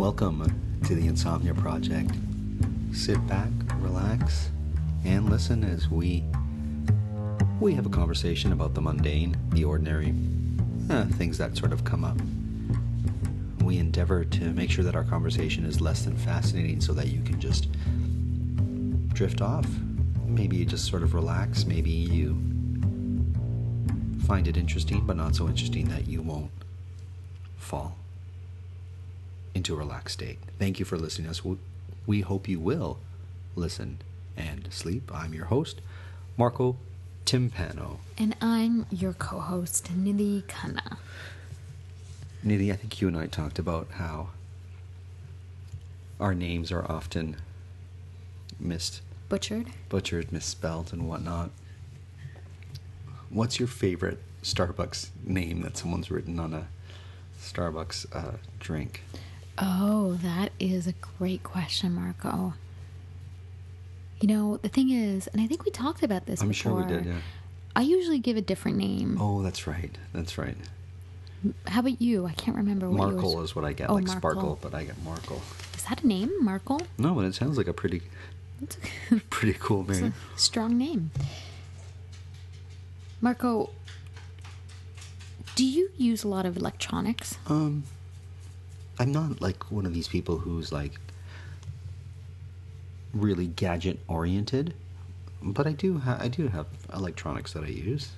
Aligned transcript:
Welcome 0.00 0.80
to 0.86 0.94
the 0.94 1.06
Insomnia 1.06 1.52
Project. 1.52 2.14
Sit 2.90 3.24
back, 3.26 3.50
relax, 3.80 4.48
and 5.04 5.28
listen 5.28 5.62
as 5.62 5.90
we 5.90 6.24
we 7.60 7.74
have 7.74 7.84
a 7.84 7.90
conversation 7.90 8.52
about 8.52 8.72
the 8.72 8.80
mundane, 8.80 9.36
the 9.50 9.64
ordinary, 9.64 10.14
eh, 10.88 11.04
things 11.18 11.36
that 11.36 11.54
sort 11.54 11.74
of 11.74 11.84
come 11.84 12.02
up. 12.02 12.16
We 13.62 13.76
endeavor 13.76 14.24
to 14.24 14.44
make 14.54 14.70
sure 14.70 14.84
that 14.84 14.96
our 14.96 15.04
conversation 15.04 15.66
is 15.66 15.82
less 15.82 16.06
than 16.06 16.16
fascinating 16.16 16.80
so 16.80 16.94
that 16.94 17.08
you 17.08 17.20
can 17.20 17.38
just 17.38 17.68
drift 19.08 19.42
off. 19.42 19.66
Maybe 20.24 20.56
you 20.56 20.64
just 20.64 20.86
sort 20.86 21.02
of 21.02 21.12
relax. 21.12 21.66
Maybe 21.66 21.90
you 21.90 22.40
find 24.26 24.48
it 24.48 24.56
interesting, 24.56 25.04
but 25.04 25.18
not 25.18 25.36
so 25.36 25.46
interesting 25.46 25.90
that 25.90 26.08
you 26.08 26.22
won't 26.22 26.50
fall 27.58 27.99
into 29.54 29.74
a 29.74 29.76
relaxed 29.76 30.14
state. 30.14 30.38
Thank 30.58 30.78
you 30.78 30.84
for 30.84 30.96
listening 30.96 31.26
to 31.26 31.30
us. 31.30 31.44
We- 32.06 32.20
hope 32.22 32.48
you 32.48 32.58
will 32.58 32.98
listen 33.54 33.98
and 34.36 34.66
sleep. 34.72 35.10
I'm 35.14 35.32
your 35.32 35.44
host, 35.46 35.80
Marco 36.36 36.76
Timpano. 37.24 37.98
And 38.18 38.34
I'm 38.40 38.86
your 38.90 39.12
co 39.12 39.38
host, 39.38 39.84
Nidhi 39.96 40.42
Khanna. 40.44 40.96
Nidhi, 42.44 42.72
I 42.72 42.76
think 42.76 43.00
you 43.00 43.06
and 43.06 43.16
I 43.16 43.26
talked 43.26 43.58
about 43.60 43.88
how 43.92 44.30
our 46.18 46.34
names 46.34 46.72
are 46.72 46.84
often 46.90 47.36
missed, 48.58 49.02
Butchered? 49.28 49.68
butchered, 49.88 50.32
misspelled, 50.32 50.92
and 50.92 51.08
whatnot. 51.08 51.50
What's 53.28 53.58
your 53.60 53.68
favorite 53.68 54.18
Starbucks 54.42 55.10
name 55.24 55.60
that 55.62 55.76
someone's 55.76 56.10
written 56.10 56.40
on 56.40 56.52
a 56.54 56.66
Starbucks 57.40 58.06
uh, 58.14 58.36
drink? 58.58 59.02
Oh, 59.60 60.14
that 60.22 60.52
is 60.58 60.86
a 60.86 60.92
great 61.18 61.42
question, 61.42 61.94
Marco. 61.94 62.54
You 64.20 64.28
know, 64.28 64.56
the 64.58 64.68
thing 64.68 64.90
is, 64.90 65.26
and 65.28 65.40
I 65.40 65.46
think 65.46 65.64
we 65.64 65.70
talked 65.70 66.02
about 66.02 66.26
this 66.26 66.40
I'm 66.42 66.48
before. 66.48 66.72
sure 66.72 66.86
we 66.86 66.92
did, 66.92 67.06
yeah. 67.06 67.18
I 67.76 67.82
usually 67.82 68.18
give 68.18 68.36
a 68.36 68.40
different 68.42 68.76
name. 68.78 69.16
Oh, 69.20 69.42
that's 69.42 69.66
right. 69.66 69.96
That's 70.12 70.36
right. 70.38 70.56
How 71.66 71.80
about 71.80 72.00
you? 72.02 72.26
I 72.26 72.32
can't 72.32 72.56
remember 72.56 72.88
what 72.90 72.98
Markle 73.12 73.32
yours 73.32 73.50
is 73.50 73.56
what 73.56 73.64
I 73.64 73.72
get, 73.72 73.88
Oh, 73.88 73.94
like 73.94 74.04
Markle. 74.04 74.20
sparkle, 74.20 74.58
but 74.60 74.74
I 74.74 74.84
get 74.84 75.02
Markle. 75.04 75.40
Is 75.74 75.84
that 75.84 76.02
a 76.02 76.06
name, 76.06 76.30
Markle? 76.42 76.80
No, 76.98 77.14
but 77.14 77.24
it 77.24 77.34
sounds 77.34 77.56
like 77.56 77.66
a 77.68 77.72
pretty, 77.72 78.02
That's 78.60 78.76
a, 79.10 79.16
pretty 79.30 79.56
cool 79.58 79.86
it's 79.88 79.98
a 80.00 80.02
name. 80.02 80.14
strong 80.36 80.76
name. 80.76 81.10
Marco, 83.22 83.70
do 85.54 85.64
you 85.64 85.90
use 85.96 86.24
a 86.24 86.28
lot 86.28 86.44
of 86.46 86.56
electronics? 86.56 87.36
Um, 87.46 87.84
I'm 89.00 89.10
not 89.12 89.40
like 89.40 89.70
one 89.72 89.86
of 89.86 89.94
these 89.94 90.06
people 90.08 90.38
who's 90.38 90.70
like 90.70 91.00
really 93.12 93.46
gadget 93.46 93.98
oriented, 94.06 94.74
but 95.42 95.66
I 95.66 95.72
do 95.72 95.98
ha- 95.98 96.18
I 96.20 96.28
do 96.28 96.48
have 96.48 96.66
electronics 96.94 97.52
that 97.54 97.64
I 97.64 97.68
use. 97.68 98.10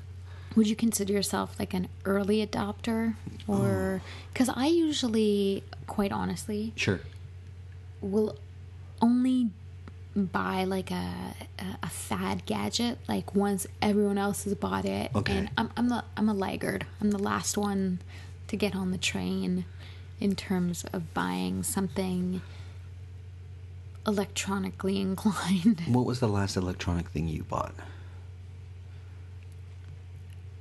Would 0.56 0.66
you 0.68 0.76
consider 0.76 1.12
yourself 1.14 1.56
like 1.58 1.72
an 1.72 1.88
early 2.04 2.44
adopter? 2.46 3.14
Oh. 3.48 3.62
Or. 3.62 4.02
Because 4.32 4.50
I 4.54 4.66
usually, 4.66 5.62
quite 5.86 6.12
honestly, 6.12 6.72
Sure. 6.76 7.00
will 8.02 8.36
only 9.00 9.50
buy 10.14 10.64
like 10.64 10.90
a, 10.90 11.34
a, 11.58 11.64
a 11.84 11.88
fad 11.88 12.44
gadget 12.44 12.98
like 13.08 13.34
once 13.34 13.66
everyone 13.80 14.18
else 14.18 14.44
has 14.44 14.54
bought 14.54 14.84
it 14.84 15.10
Okay. 15.14 15.32
and 15.38 15.50
I'm, 15.56 15.70
I'm 15.74 15.88
the 15.88 16.04
i'm 16.18 16.28
a 16.28 16.34
laggard 16.34 16.84
i'm 17.00 17.10
the 17.12 17.18
last 17.18 17.56
one 17.56 17.98
to 18.48 18.56
get 18.56 18.76
on 18.76 18.90
the 18.90 18.98
train 18.98 19.64
in 20.22 20.36
terms 20.36 20.84
of 20.92 21.12
buying 21.12 21.62
something 21.64 22.40
electronically 24.06 25.00
inclined 25.08 25.82
What 25.86 26.06
was 26.06 26.20
the 26.20 26.28
last 26.28 26.56
electronic 26.56 27.08
thing 27.08 27.28
you 27.28 27.42
bought? 27.44 27.74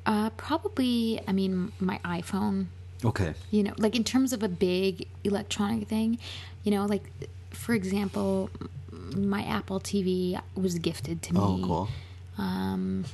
uh 0.05 0.31
probably 0.31 1.21
i 1.27 1.31
mean 1.31 1.71
my 1.79 1.99
iphone 2.05 2.65
Okay. 3.05 3.33
you 3.51 3.61
know 3.61 3.73
like 3.77 3.95
in 3.95 4.03
terms 4.03 4.33
of 4.33 4.41
a 4.41 4.47
big 4.49 5.07
electronic 5.23 5.87
thing 5.87 6.17
you 6.63 6.71
know 6.71 6.85
like 6.87 7.03
for 7.51 7.73
example 7.75 8.49
my 8.91 9.43
apple 9.43 9.79
tv 9.79 10.39
was 10.55 10.79
gifted 10.79 11.21
to 11.23 11.33
me 11.35 11.39
Oh, 11.39 11.59
cool. 11.63 11.89
um 12.39 13.05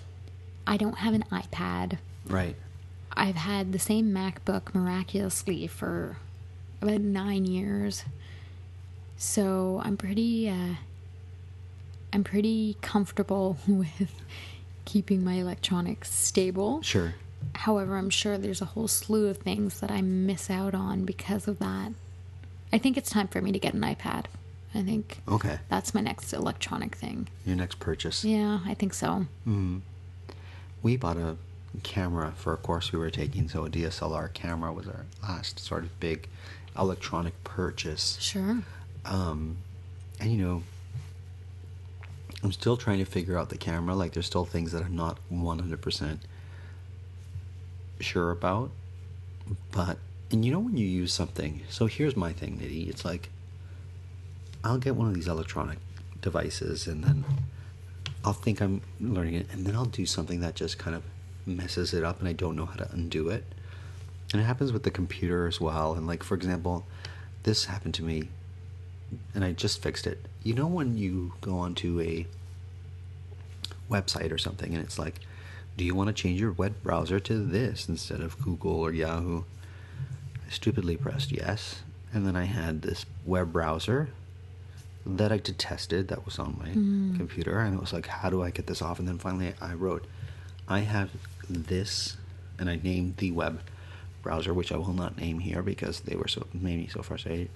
i 0.65 0.77
don't 0.77 0.99
have 0.99 1.13
an 1.13 1.25
ipad 1.29 1.97
Right. 2.25 2.55
i've 3.13 3.35
had 3.35 3.73
the 3.73 3.79
same 3.79 4.11
macbook 4.13 4.73
miraculously 4.73 5.67
for 5.67 6.15
about 6.81 7.01
nine 7.01 7.45
years 7.45 8.03
so 9.17 9.81
i'm 9.83 9.97
pretty 9.97 10.49
uh 10.49 10.75
i'm 12.13 12.23
pretty 12.23 12.77
comfortable 12.81 13.57
with 13.67 14.13
keeping 14.85 15.23
my 15.23 15.33
electronics 15.33 16.13
stable 16.13 16.81
Sure. 16.81 17.13
However, 17.53 17.97
I'm 17.97 18.09
sure 18.09 18.37
there's 18.37 18.61
a 18.61 18.65
whole 18.65 18.87
slew 18.87 19.27
of 19.27 19.37
things 19.37 19.79
that 19.79 19.91
I 19.91 20.01
miss 20.01 20.49
out 20.49 20.73
on 20.73 21.05
because 21.05 21.47
of 21.47 21.59
that. 21.59 21.91
I 22.73 22.77
think 22.79 22.97
it's 22.97 23.11
time 23.11 23.27
for 23.27 23.41
me 23.41 23.51
to 23.51 23.59
get 23.59 23.73
an 23.75 23.81
iPad. 23.81 24.25
I 24.73 24.81
think 24.81 25.19
Okay. 25.27 25.59
that's 25.69 25.93
my 25.93 26.01
next 26.01 26.33
electronic 26.33 26.95
thing. 26.95 27.27
Your 27.45 27.55
next 27.55 27.79
purchase. 27.79 28.25
Yeah, 28.25 28.59
I 28.65 28.73
think 28.73 28.93
so. 28.95 29.27
We 30.81 30.97
bought 30.97 31.17
a 31.17 31.37
camera 31.83 32.33
for 32.35 32.53
a 32.53 32.57
course 32.57 32.91
we 32.91 32.97
were 32.99 33.11
taking, 33.11 33.47
so 33.49 33.65
a 33.65 33.69
DSLR 33.69 34.33
camera 34.33 34.73
was 34.73 34.87
our 34.87 35.05
last 35.23 35.59
sort 35.59 35.83
of 35.83 35.99
big 35.99 36.27
electronic 36.77 37.43
purchase. 37.43 38.17
Sure. 38.21 38.63
um, 39.05 39.57
and 40.19 40.31
you 40.31 40.37
know 40.43 40.63
i'm 42.43 42.51
still 42.51 42.77
trying 42.77 42.99
to 42.99 43.05
figure 43.05 43.37
out 43.37 43.49
the 43.49 43.57
camera 43.57 43.95
like 43.95 44.13
there's 44.13 44.25
still 44.25 44.45
things 44.45 44.71
that 44.71 44.83
i'm 44.83 44.95
not 44.95 45.17
100% 45.31 46.19
sure 47.99 48.31
about 48.31 48.69
but 49.71 49.97
and 50.31 50.45
you 50.45 50.51
know 50.51 50.59
when 50.59 50.77
you 50.77 50.85
use 50.85 51.13
something 51.13 51.61
so 51.69 51.85
here's 51.87 52.15
my 52.15 52.31
thing 52.33 52.57
Nidhi 52.57 52.87
it's 52.89 53.03
like 53.05 53.29
i'll 54.63 54.77
get 54.77 54.95
one 54.95 55.07
of 55.07 55.13
these 55.13 55.27
electronic 55.27 55.79
devices 56.21 56.87
and 56.87 57.03
then 57.03 57.23
i'll 58.23 58.33
think 58.33 58.61
i'm 58.61 58.81
learning 58.99 59.33
it 59.35 59.47
and 59.51 59.65
then 59.65 59.75
i'll 59.75 59.85
do 59.85 60.05
something 60.05 60.39
that 60.41 60.55
just 60.55 60.77
kind 60.77 60.95
of 60.95 61.03
messes 61.45 61.93
it 61.93 62.03
up 62.03 62.19
and 62.19 62.27
i 62.27 62.33
don't 62.33 62.55
know 62.55 62.65
how 62.65 62.75
to 62.75 62.91
undo 62.91 63.29
it 63.29 63.45
and 64.33 64.41
it 64.41 64.45
happens 64.45 64.71
with 64.71 64.83
the 64.83 64.91
computer 64.91 65.47
as 65.47 65.59
well 65.61 65.93
and 65.93 66.07
like 66.07 66.23
for 66.23 66.35
example 66.35 66.85
this 67.43 67.65
happened 67.65 67.93
to 67.93 68.03
me 68.03 68.29
and 69.33 69.43
I 69.43 69.51
just 69.53 69.81
fixed 69.81 70.07
it. 70.07 70.25
You 70.43 70.53
know 70.53 70.67
when 70.67 70.97
you 70.97 71.33
go 71.41 71.57
onto 71.59 71.99
a 72.01 72.27
website 73.89 74.31
or 74.31 74.37
something 74.37 74.73
and 74.73 74.83
it's 74.83 74.99
like, 74.99 75.19
do 75.75 75.85
you 75.85 75.95
want 75.95 76.07
to 76.07 76.13
change 76.13 76.39
your 76.39 76.51
web 76.51 76.81
browser 76.83 77.19
to 77.19 77.37
this 77.37 77.87
instead 77.87 78.21
of 78.21 78.41
Google 78.41 78.79
or 78.79 78.91
Yahoo? 78.91 79.43
I 80.45 80.49
stupidly 80.49 80.97
pressed 80.97 81.31
yes, 81.31 81.83
and 82.13 82.25
then 82.25 82.35
I 82.35 82.45
had 82.45 82.81
this 82.81 83.05
web 83.25 83.53
browser 83.53 84.09
that 85.05 85.31
I 85.31 85.37
detested 85.37 86.07
that 86.07 86.25
was 86.25 86.39
on 86.39 86.57
my 86.59 86.69
mm. 86.69 87.15
computer, 87.15 87.59
and 87.59 87.75
it 87.75 87.79
was 87.79 87.93
like, 87.93 88.07
how 88.07 88.29
do 88.29 88.41
I 88.41 88.49
get 88.49 88.67
this 88.67 88.81
off? 88.81 88.97
And 88.97 89.07
then 89.07 89.19
finally 89.19 89.53
I 89.61 89.73
wrote, 89.73 90.05
I 90.67 90.79
have 90.79 91.11
this, 91.47 92.17
and 92.57 92.69
I 92.69 92.79
named 92.81 93.17
the 93.17 93.31
web 93.31 93.61
browser, 94.27 94.53
which 94.53 94.73
I 94.73 94.77
will 94.77 94.91
not 94.91 95.17
name 95.17 95.39
here 95.39 95.61
because 95.61 96.01
they 96.01 96.17
were 96.17 96.27
so 96.27 96.45
made 96.53 96.77
me 96.77 96.87
so 96.87 97.01
frustrated. 97.01 97.49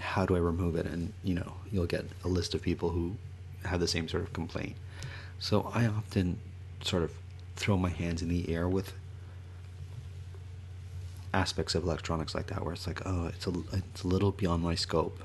How 0.00 0.26
do 0.26 0.34
I 0.34 0.40
remove 0.40 0.74
it? 0.74 0.84
And 0.84 1.12
you 1.22 1.34
know, 1.34 1.52
you'll 1.70 1.86
get 1.86 2.04
a 2.24 2.28
list 2.28 2.52
of 2.52 2.62
people 2.62 2.90
who 2.90 3.14
have 3.64 3.78
the 3.78 3.86
same 3.86 4.08
sort 4.08 4.24
of 4.24 4.32
complaint. 4.32 4.74
So 5.38 5.70
I 5.72 5.86
often 5.86 6.38
sort 6.82 7.04
of 7.04 7.12
throw 7.54 7.76
my 7.76 7.90
hands 7.90 8.22
in 8.22 8.28
the 8.28 8.52
air 8.52 8.68
with 8.68 8.92
aspects 11.32 11.76
of 11.76 11.84
electronics 11.84 12.34
like 12.34 12.48
that, 12.48 12.64
where 12.64 12.74
it's 12.74 12.88
like, 12.88 13.02
oh, 13.06 13.26
it's 13.26 13.46
a 13.46 13.52
it's 13.72 14.02
a 14.02 14.08
little 14.08 14.32
beyond 14.32 14.64
my 14.64 14.74
scope. 14.74 15.20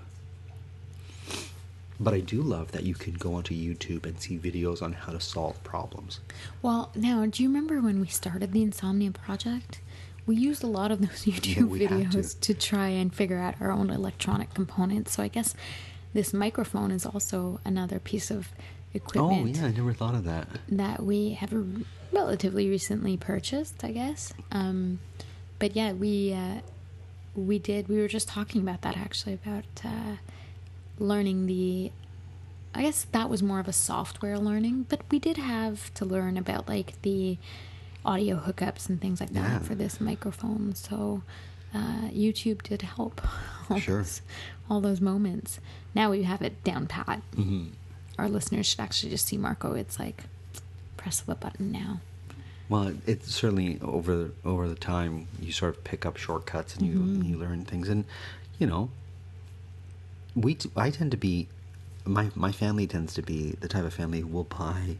But 2.00 2.14
I 2.14 2.20
do 2.20 2.44
love 2.44 2.74
that 2.74 2.84
you 2.84 2.94
can 2.94 3.14
go 3.14 3.34
onto 3.34 3.56
YouTube 3.56 4.06
and 4.06 4.22
see 4.22 4.38
videos 4.38 4.84
on 4.84 4.94
how 4.94 5.14
to 5.14 5.20
solve 5.20 5.64
problems. 5.64 6.20
Well, 6.62 6.92
now, 6.94 7.26
do 7.26 7.42
you 7.42 7.50
remember 7.50 7.82
when 7.82 8.00
we 8.00 8.08
started 8.08 8.52
the 8.52 8.62
Insomnia 8.62 9.12
Project? 9.12 9.82
We 10.26 10.36
used 10.36 10.64
a 10.64 10.68
lot 10.68 10.92
of 10.92 11.00
those 11.02 11.26
YouTube 11.26 11.80
had 11.80 11.90
videos 11.90 12.40
to. 12.40 12.54
to. 12.54 12.60
try 12.60 12.88
and 12.88 13.14
figure 13.14 13.40
out 13.40 13.56
our 13.60 13.72
own 13.72 13.90
electronic 13.90 14.54
components. 14.54 15.14
So 15.14 15.24
I 15.24 15.28
guess 15.28 15.56
this 16.14 16.34
microphone 16.34 16.92
is 16.92 17.06
also 17.06 17.60
another 17.66 18.00
piece 18.00 18.30
of 18.32 18.50
equipment. 18.94 19.58
Oh 19.58 19.62
yeah, 19.62 19.68
I 19.68 19.72
never 19.72 19.94
thought 19.94 20.16
of 20.16 20.24
that. 20.26 20.48
that 20.70 21.04
we 21.04 21.32
have 21.32 21.54
relatively 22.12 22.70
recently 22.70 23.18
purchased, 23.18 23.84
I 23.84 23.92
guess. 23.92 24.34
Um, 24.52 25.00
but 25.60 25.76
yeah, 25.76 25.94
we 25.94 26.34
uh, 26.34 26.62
we 27.36 27.60
did. 27.60 27.88
We 27.88 27.98
were 28.00 28.08
just 28.08 28.28
talking 28.28 28.62
about 28.62 28.82
that 28.82 28.98
actually 28.98 29.34
about 29.34 29.66
uh, 29.84 30.18
learning 31.00 31.48
the. 31.48 31.92
I 32.74 32.84
guess 32.84 33.06
that 33.12 33.30
was 33.30 33.44
more 33.44 33.60
of 33.60 33.68
a 33.68 33.74
software 33.74 34.40
learning, 34.40 34.86
but 34.88 35.02
we 35.12 35.20
did 35.20 35.36
have 35.36 35.94
to 35.96 36.06
learn 36.06 36.38
about 36.38 36.70
like 36.70 37.02
the 37.02 37.38
audio 38.06 38.38
hookups 38.38 38.90
and 38.90 39.00
things 39.02 39.20
like 39.20 39.32
that 39.32 39.52
Yeah. 39.52 39.60
for 39.60 39.76
this 39.76 40.02
microphone. 40.02 40.74
So 40.76 41.22
uh, 41.74 42.10
YouTube 42.10 42.62
did 42.64 42.82
help. 42.82 43.22
All 43.70 43.80
Sure. 43.80 43.98
those, 44.00 44.22
all 44.70 44.82
those 44.82 45.00
moments. 45.00 45.60
Now 45.96 46.12
we 46.12 46.24
have 46.24 46.42
it 46.42 46.62
down 46.64 46.88
pat. 46.88 47.22
Mm-hmm. 47.38 47.68
Our 48.20 48.28
listeners 48.28 48.66
should 48.66 48.80
actually 48.82 49.12
just 49.12 49.28
see 49.28 49.38
Marco. 49.38 49.74
It's 49.74 49.98
like 50.00 50.26
press 50.98 51.22
the 51.22 51.36
button 51.36 51.72
now. 51.72 52.02
Well, 52.68 52.94
it's 53.06 53.34
certainly 53.34 53.80
over 53.82 54.32
over 54.44 54.68
the 54.68 54.76
time 54.76 55.28
you 55.42 55.52
sort 55.54 55.76
of 55.78 55.84
pick 55.84 56.06
up 56.06 56.18
shortcuts 56.18 56.76
and 56.76 56.86
you 56.88 57.28
you 57.30 57.38
learn 57.38 57.64
things, 57.66 57.88
and 57.90 58.04
you 58.60 58.68
know, 58.68 58.90
we 60.36 60.56
t- 60.56 60.72
I 60.76 60.90
tend 60.90 61.12
to 61.12 61.18
be 61.18 61.48
my 62.06 62.30
my 62.36 62.52
family 62.52 62.88
tends 62.88 63.14
to 63.16 63.22
be 63.22 63.52
the 63.60 63.68
type 63.68 63.84
of 63.86 63.94
family 63.94 64.22
who 64.22 64.28
will 64.28 64.44
buy 64.46 64.98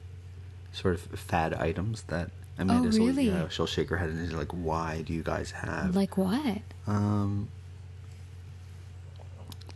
sort 0.74 0.96
of 0.96 1.02
fad 1.20 1.54
items 1.54 2.04
that 2.04 2.30
Oh, 2.70 2.84
really? 2.84 3.28
yeah, 3.30 3.48
she'll 3.50 3.66
shake 3.66 3.90
her 3.90 3.98
head 3.98 4.10
and 4.10 4.28
she's 4.28 4.36
like, 4.38 4.52
"Why 4.52 5.02
do 5.02 5.14
you 5.14 5.24
guys 5.24 5.52
have 5.52 5.96
Like 5.96 6.18
what? 6.18 6.58
um 6.88 7.48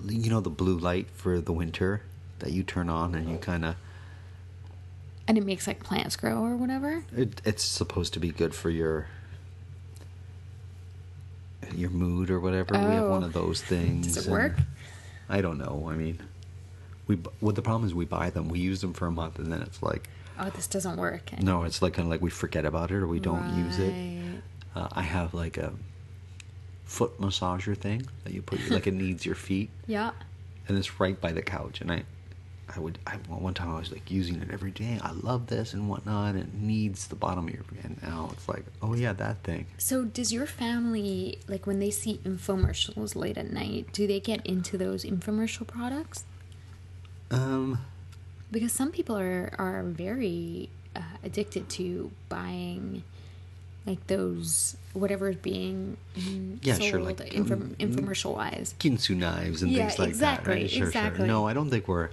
you 0.07 0.29
know 0.29 0.41
the 0.41 0.49
blue 0.49 0.77
light 0.77 1.07
for 1.13 1.39
the 1.41 1.53
winter 1.53 2.01
that 2.39 2.51
you 2.51 2.61
turn 2.63 2.89
on 2.89 3.15
and 3.15 3.29
you 3.29 3.37
kind 3.37 3.63
of 3.65 3.75
And 5.27 5.37
it 5.37 5.45
makes 5.45 5.65
like 5.65 5.81
plants 5.83 6.15
grow 6.15 6.43
or 6.43 6.55
whatever. 6.55 7.03
It, 7.15 7.41
it's 7.45 7.63
supposed 7.63 8.13
to 8.13 8.19
be 8.19 8.29
good 8.29 8.53
for 8.53 8.69
your 8.69 9.07
your 11.73 11.89
mood 11.89 12.29
or 12.29 12.39
whatever. 12.39 12.77
We 12.77 12.95
have 12.95 13.07
one 13.07 13.23
of 13.23 13.33
those 13.33 13.61
things. 13.73 14.13
Does 14.13 14.27
it 14.27 14.31
work? 14.31 14.57
I 15.27 15.41
don't 15.41 15.57
know. 15.57 15.87
I 15.89 15.95
mean, 15.95 16.19
we 17.07 17.15
bu- 17.15 17.31
well 17.41 17.53
the 17.53 17.61
problem 17.63 17.85
is 17.87 17.93
we 17.95 18.05
buy 18.05 18.29
them, 18.29 18.49
we 18.49 18.59
use 18.59 18.81
them 18.81 18.93
for 18.93 19.07
a 19.07 19.11
month, 19.11 19.39
and 19.39 19.51
then 19.51 19.61
it's 19.61 19.81
like 19.81 20.07
Oh, 20.39 20.49
this 20.49 20.67
doesn't 20.67 20.97
work. 20.97 21.31
no, 21.41 21.63
it's 21.63 21.81
like 21.81 21.93
kind 21.93 22.05
of 22.07 22.11
like 22.11 22.21
we 22.21 22.29
forget 22.29 22.65
about 22.65 22.91
it 22.91 22.95
or 22.97 23.07
we 23.07 23.19
don't 23.19 23.55
use 23.57 23.79
it. 23.79 23.93
Uh, 24.75 24.87
I 24.91 25.01
have 25.03 25.33
like 25.33 25.57
a 25.57 25.73
foot 26.83 27.19
massager 27.19 27.75
thing 27.77 28.05
that 28.23 28.33
you 28.33 28.41
put 28.41 28.59
like 28.69 28.87
it 28.87 28.93
needs 28.93 29.25
your 29.25 29.35
feet, 29.35 29.69
Yeah. 29.87 30.11
and 30.67 30.77
it's 30.77 30.99
right 30.99 31.19
by 31.19 31.31
the 31.31 31.41
couch, 31.41 31.81
and 31.81 31.91
I. 31.91 32.03
I 32.75 32.79
would. 32.79 32.97
I 33.05 33.17
one 33.27 33.53
time 33.53 33.69
I 33.69 33.77
was 33.77 33.91
like 33.91 34.09
using 34.09 34.41
it 34.41 34.49
every 34.51 34.71
day. 34.71 34.97
I 34.99 35.11
love 35.11 35.45
this 35.45 35.73
and 35.75 35.87
whatnot. 35.87 36.33
And 36.33 36.39
it 36.45 36.53
needs 36.55 37.05
the 37.05 37.15
bottom 37.15 37.47
of 37.47 37.53
your. 37.53 37.61
And 37.83 38.01
now 38.01 38.29
it's 38.33 38.49
like, 38.49 38.65
oh 38.81 38.95
yeah, 38.95 39.13
that 39.13 39.43
thing. 39.43 39.67
So, 39.77 40.03
does 40.03 40.33
your 40.33 40.47
family 40.47 41.37
like 41.47 41.67
when 41.67 41.77
they 41.79 41.91
see 41.91 42.19
infomercials 42.25 43.15
late 43.15 43.37
at 43.37 43.51
night? 43.53 43.93
Do 43.93 44.07
they 44.07 44.19
get 44.19 44.43
into 44.47 44.79
those 44.79 45.05
infomercial 45.05 45.67
products? 45.67 46.23
Um, 47.29 47.81
Because 48.51 48.71
some 48.71 48.91
people 48.91 49.17
are 49.17 49.51
are 49.57 49.83
very 49.83 50.69
uh, 50.95 51.01
addicted 51.23 51.67
to 51.69 52.11
buying 52.29 53.03
like 53.85 54.05
those 54.07 54.77
whatever's 54.93 55.35
being 55.35 55.97
Yeah, 56.63 56.75
sold 56.75 56.89
sure, 56.89 56.99
like, 57.01 57.21
info- 57.33 57.53
um, 57.55 57.75
infomercial 57.79 58.33
wise. 58.35 58.73
Ginsu 58.79 59.15
knives 59.15 59.61
and 59.61 59.71
Yeah, 59.71 59.87
things 59.89 59.99
like 59.99 60.13
that. 60.15 60.47
Right? 60.47 60.69
Sure, 60.69 60.87
exactly. 60.87 61.19
sure. 61.19 61.27
No, 61.27 61.47
I 61.47 61.53
don't 61.53 61.69
think 61.69 61.87
we're 61.87 62.09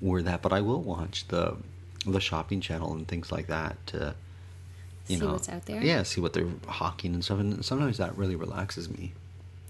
we're 0.00 0.22
that, 0.22 0.42
but 0.42 0.52
I 0.52 0.60
will 0.60 0.82
watch 0.82 1.26
the 1.28 1.56
the 2.04 2.20
shopping 2.20 2.60
channel 2.60 2.92
and 2.92 3.08
things 3.08 3.32
like 3.32 3.48
that 3.48 3.84
to 3.88 4.14
you 5.08 5.16
See 5.18 5.24
know 5.24 5.32
what's 5.32 5.48
out 5.48 5.64
there? 5.66 5.82
Yeah, 5.82 6.02
see 6.04 6.20
what 6.20 6.32
they're 6.34 6.46
hawking 6.68 7.14
and 7.14 7.24
stuff, 7.24 7.40
and 7.40 7.64
sometimes 7.64 7.96
that 7.98 8.16
really 8.16 8.36
relaxes 8.36 8.88
me 8.90 9.12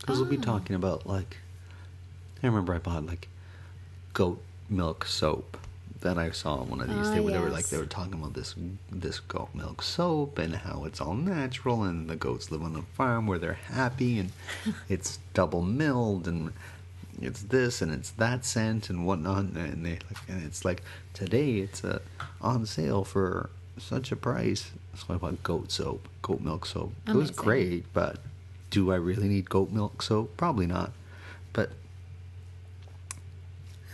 because 0.00 0.18
we'll 0.18 0.28
be 0.28 0.36
Oh. 0.38 0.40
talking 0.42 0.74
about 0.76 1.06
like 1.06 1.36
I 2.42 2.46
remember 2.46 2.74
I 2.74 2.78
bought 2.78 3.06
like 3.06 3.28
goat 4.12 4.42
milk 4.68 5.04
soap. 5.06 5.56
Then 6.06 6.18
I 6.18 6.30
saw 6.30 6.62
one 6.62 6.80
of 6.80 6.88
these. 6.88 7.08
Ah, 7.08 7.14
they, 7.14 7.20
were, 7.20 7.32
they 7.32 7.38
were 7.38 7.50
like 7.50 7.68
they 7.68 7.78
were 7.78 7.84
talking 7.84 8.14
about 8.14 8.34
this 8.34 8.54
this 8.92 9.18
goat 9.18 9.48
milk 9.54 9.82
soap 9.82 10.38
and 10.38 10.54
how 10.54 10.84
it's 10.84 11.00
all 11.00 11.14
natural 11.14 11.82
and 11.82 12.08
the 12.08 12.14
goats 12.14 12.50
live 12.52 12.62
on 12.62 12.76
a 12.76 12.82
farm 12.82 13.26
where 13.26 13.38
they're 13.38 13.54
happy 13.54 14.20
and 14.20 14.30
it's 14.88 15.18
double 15.34 15.62
milled 15.62 16.28
and 16.28 16.52
it's 17.20 17.42
this 17.42 17.82
and 17.82 17.90
it's 17.92 18.10
that 18.12 18.44
scent 18.44 18.88
and 18.88 19.04
whatnot 19.04 19.46
and 19.46 19.84
they 19.84 19.98
like 20.08 20.18
and 20.28 20.44
it's 20.44 20.64
like 20.64 20.82
today 21.12 21.58
it's 21.58 21.82
uh, 21.82 21.98
on 22.40 22.66
sale 22.66 23.02
for 23.02 23.50
such 23.78 24.12
a 24.12 24.16
price. 24.16 24.70
So 24.94 25.14
I 25.14 25.16
bought 25.16 25.42
goat 25.42 25.70
soap, 25.72 26.08
goat 26.22 26.40
milk 26.40 26.66
soap. 26.66 26.92
It 27.06 27.14
was 27.14 27.30
great, 27.30 27.92
but 27.92 28.18
do 28.70 28.92
I 28.92 28.96
really 28.96 29.28
need 29.28 29.50
goat 29.50 29.70
milk 29.70 30.02
soap? 30.02 30.36
Probably 30.36 30.66
not. 30.66 30.92
But 31.52 31.70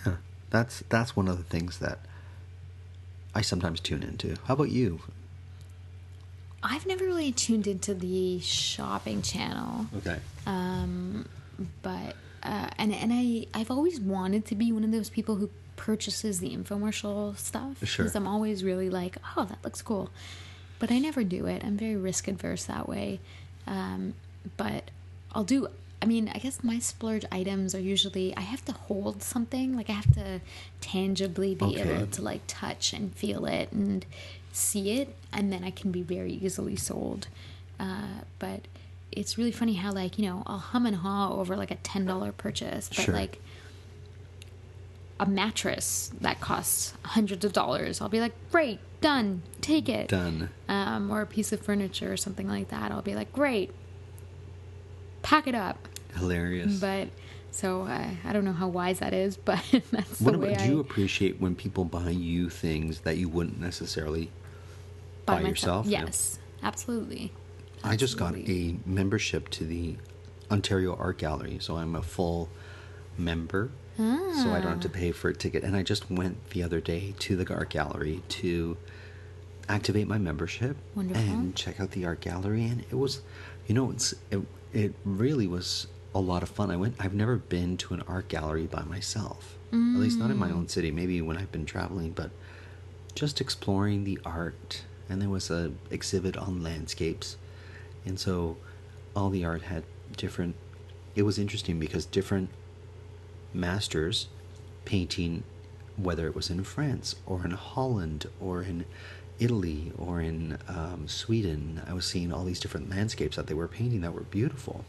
yeah, 0.07 0.17
that's 0.53 0.85
that's 0.91 1.17
one 1.17 1.27
of 1.29 1.39
the 1.39 1.45
things 1.45 1.79
that 1.79 1.99
I 3.35 3.41
sometimes 3.41 3.81
tune 3.81 4.03
into. 4.03 4.37
How 4.45 4.55
about 4.55 4.71
you? 4.71 5.01
I've 6.63 6.87
never 6.87 7.05
really 7.05 7.33
tuned 7.33 7.67
into 7.67 7.93
the 7.95 8.39
shopping 8.41 9.23
channel. 9.23 9.87
Okay. 9.97 10.19
um, 10.47 11.27
but 11.83 12.15
uh, 12.43 12.69
and 12.79 12.93
and 12.93 13.11
I 13.13 13.47
I've 13.55 13.71
always 13.71 13.99
wanted 13.99 14.45
to 14.47 14.55
be 14.55 14.71
one 14.71 14.85
of 14.85 14.93
those 14.93 15.09
people 15.11 15.37
who 15.37 15.49
purchases 15.77 16.39
the 16.39 16.55
infomercial 16.55 17.37
stuff 17.37 17.83
Sure. 17.83 18.09
I'm 18.15 18.29
always 18.29 18.63
really 18.63 18.91
like 18.91 19.17
oh 19.37 19.45
that 19.47 19.59
looks 19.65 19.81
cool, 19.83 20.11
but 20.79 20.91
I 20.93 20.99
never 20.99 21.25
do 21.25 21.47
it. 21.47 21.65
I'm 21.65 21.77
very 21.79 21.97
risk 21.97 22.29
adverse 22.29 22.65
that 22.67 22.89
way, 22.89 23.21
um, 23.67 24.15
but 24.57 24.91
I'll 25.33 25.45
do. 25.45 25.69
I 26.03 26.05
mean, 26.05 26.29
I 26.35 26.39
guess 26.39 26.65
my 26.65 26.81
splurge 26.81 27.25
items 27.31 27.75
are 27.77 27.81
usually 27.81 28.37
I 28.37 28.41
have 28.41 28.65
to 28.65 28.73
hold 28.73 29.23
something, 29.23 29.77
like 29.77 29.89
I 29.89 29.93
have 29.93 30.13
to 30.15 30.41
tangibly 30.81 31.55
be 31.55 31.65
Okay. 31.65 31.81
able 31.83 32.07
to 32.09 32.23
like 32.23 32.41
touch 32.49 32.93
and 32.93 33.15
feel 33.15 33.47
it 33.47 33.71
and 33.71 34.05
see 34.53 34.99
it, 35.01 35.15
and 35.33 35.53
then 35.53 35.63
I 35.63 35.71
can 35.71 35.93
be 35.93 36.03
very 36.03 36.33
easily 36.33 36.75
sold. 36.77 37.29
Uh, 37.79 38.23
but 38.41 38.63
it's 39.13 39.39
really 39.39 39.53
funny 39.53 39.75
how 39.75 39.93
like 39.93 40.19
you 40.19 40.27
know 40.27 40.43
I'll 40.47 40.59
hum 40.59 40.87
and 40.87 40.97
haw 40.97 41.33
over 41.39 41.57
like 41.57 41.71
a 41.71 41.77
ten 41.77 42.05
dollar 42.05 42.33
purchase, 42.33 42.89
but 42.89 43.05
Sure. 43.05 43.15
like 43.15 43.41
a 45.21 45.27
mattress 45.27 46.11
that 46.21 46.41
costs 46.41 46.95
hundreds 47.05 47.45
of 47.45 47.53
dollars, 47.53 48.01
I'll 48.01 48.09
be 48.09 48.19
like, 48.19 48.33
great, 48.51 48.81
done, 49.01 49.43
take 49.61 49.89
it. 49.89 50.09
Done. 50.09 50.51
Um, 50.69 51.13
or 51.13 51.21
a 51.21 51.27
piece 51.27 51.53
of 51.53 51.61
furniture 51.61 52.13
or 52.13 52.17
something 52.17 52.49
like 52.49 52.71
that, 52.71 52.91
I'll 52.91 53.03
be 53.03 53.15
like, 53.15 53.33
great, 53.33 53.71
pack 55.23 55.47
it 55.47 55.55
up. 55.55 55.87
Hilarious. 56.15 56.81
But 56.81 57.09
so 57.51 57.83
uh, 57.83 58.09
I 58.25 58.33
don't 58.33 58.45
know 58.45 58.53
how 58.53 58.69
wise 58.69 59.01
that 59.01 59.13
is, 59.13 59.37
but 59.45 59.63
that's 59.91 60.19
the 60.19 60.25
what 60.25 60.37
way 60.37 60.49
about 60.53 60.61
I 60.63 60.67
do 60.67 60.73
you 60.73 60.81
appreciate 60.81 61.41
when 61.41 61.55
people 61.55 61.85
buy 61.85 62.11
you 62.11 62.49
things 62.49 63.01
that 63.01 63.17
you 63.17 63.29
wouldn't 63.29 63.61
necessarily 63.61 64.31
buy 65.27 65.43
myself. 65.43 65.49
yourself? 65.49 65.87
Yes, 65.87 66.39
absolutely. 66.63 67.33
I 67.85 67.97
just 67.97 68.17
got 68.17 68.37
a 68.37 68.77
membership 68.87 69.49
to 69.51 69.65
the 69.65 69.97
Ontario 70.51 70.95
Art 70.97 71.19
Gallery, 71.19 71.59
so 71.61 71.77
I'm 71.77 71.97
a 71.97 72.03
full 72.03 72.49
member. 73.19 73.71
So 73.97 74.51
I 74.51 74.61
don't 74.61 74.73
have 74.73 74.81
to 74.81 74.89
pay 74.89 75.13
for 75.13 75.29
a 75.29 75.35
ticket. 75.35 75.63
And 75.63 75.77
I 75.77 75.83
just 75.83 76.11
went 76.11 76.51
the 76.51 76.63
other 76.63 76.81
day 76.81 77.15
to 77.21 77.37
the 77.37 77.55
art 77.55 77.71
gallery 77.71 78.23
to 78.31 78.77
activate 79.69 80.09
my 80.09 80.19
membership 80.19 80.77
Wonderful. 80.95 81.23
and 81.23 81.55
check 81.55 81.79
out 81.79 81.93
the 81.93 82.05
art 82.05 82.21
gallery. 82.21 82.65
And 82.65 82.81
it 82.81 82.95
was, 82.95 83.21
you 83.67 83.75
know, 83.75 83.91
it's 83.91 84.15
it, 84.31 84.41
it 84.73 84.95
really 85.05 85.47
was 85.47 85.87
a 86.15 86.21
lot 86.21 86.43
of 86.43 86.49
fun. 86.49 86.71
I 86.71 86.77
went. 86.77 86.97
I've 86.99 87.15
never 87.15 87.37
been 87.37 87.77
to 87.79 87.95
an 87.95 88.03
art 88.07 88.29
gallery 88.29 88.67
by 88.67 88.83
myself, 88.83 89.57
at 89.73 89.79
least 89.79 90.19
not 90.19 90.31
in 90.31 90.37
my 90.37 90.51
Mm. 90.51 90.55
own 90.57 90.69
city. 90.69 90.91
Maybe 90.91 91.21
when 91.23 91.37
I've 91.39 91.53
been 91.53 91.65
traveling, 91.67 92.13
but 92.13 92.31
just 93.15 93.41
exploring 93.41 94.05
the 94.05 94.19
art 94.25 94.83
and 95.09 95.21
there 95.21 95.29
was 95.29 95.51
a 95.51 95.73
exhibit 95.91 96.37
on 96.37 96.63
landscapes, 96.63 97.37
and 98.05 98.19
so 98.19 98.57
all 99.17 99.31
the 99.31 99.45
art 99.45 99.63
had 99.63 99.85
different. 100.17 100.55
It 101.15 101.23
was 101.23 101.39
interesting 101.39 101.79
because 101.79 102.07
different 102.07 102.49
masters 103.55 104.29
painting, 104.85 105.43
whether 105.97 106.27
it 106.27 106.35
was 106.35 106.51
in 106.51 106.65
France 106.65 107.15
or 107.27 107.45
in 107.45 107.51
Holland 107.53 108.27
or 108.41 108.63
in 108.63 108.85
Italy 109.39 109.93
or 109.99 110.21
in 110.21 110.59
um, 110.69 111.07
Sweden, 111.09 111.83
I 111.87 111.93
was 111.93 112.07
seeing 112.07 112.33
all 112.33 112.45
these 112.45 112.61
different 112.61 112.89
landscapes 112.91 113.37
that 113.37 113.47
they 113.47 113.55
were 113.55 113.69
painting 113.69 114.01
that 114.03 114.15
were 114.15 114.23
beautiful. 114.23 114.85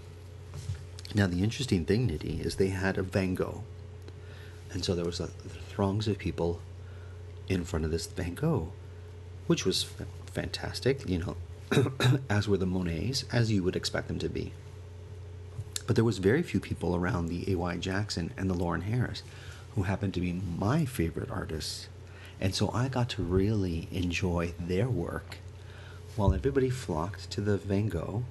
Now, 1.15 1.27
the 1.27 1.43
interesting 1.43 1.85
thing, 1.85 2.09
Nidhi, 2.09 2.43
is 2.43 2.55
they 2.55 2.69
had 2.69 2.97
a 2.97 3.03
Van 3.03 3.35
Gogh. 3.35 3.63
And 4.71 4.83
so 4.83 4.95
there 4.95 5.05
was 5.05 5.19
a, 5.19 5.27
throngs 5.27 6.07
of 6.07 6.17
people 6.17 6.59
in 7.47 7.63
front 7.63 7.85
of 7.85 7.91
this 7.91 8.07
Van 8.07 8.33
Gogh, 8.33 8.71
which 9.45 9.65
was 9.65 9.85
f- 9.99 10.07
fantastic, 10.31 11.07
you 11.07 11.19
know, 11.19 11.37
as 12.29 12.47
were 12.47 12.57
the 12.57 12.65
Monets, 12.65 13.25
as 13.31 13.51
you 13.51 13.61
would 13.61 13.75
expect 13.75 14.07
them 14.07 14.17
to 14.19 14.29
be. 14.29 14.53
But 15.85 15.95
there 15.95 16.05
was 16.05 16.17
very 16.17 16.41
few 16.41 16.59
people 16.59 16.95
around 16.95 17.27
the 17.27 17.51
A.Y. 17.51 17.77
Jackson 17.77 18.31
and 18.37 18.49
the 18.49 18.55
Lawren 18.55 18.83
Harris, 18.83 19.21
who 19.75 19.83
happened 19.83 20.13
to 20.15 20.21
be 20.21 20.33
my 20.33 20.85
favorite 20.85 21.29
artists. 21.29 21.89
And 22.39 22.55
so 22.55 22.71
I 22.73 22.87
got 22.87 23.09
to 23.09 23.23
really 23.23 23.87
enjoy 23.91 24.53
their 24.59 24.89
work. 24.89 25.37
While 26.15 26.33
everybody 26.33 26.69
flocked 26.69 27.29
to 27.31 27.41
the 27.41 27.57
Van 27.57 27.87
Gogh, 27.89 28.23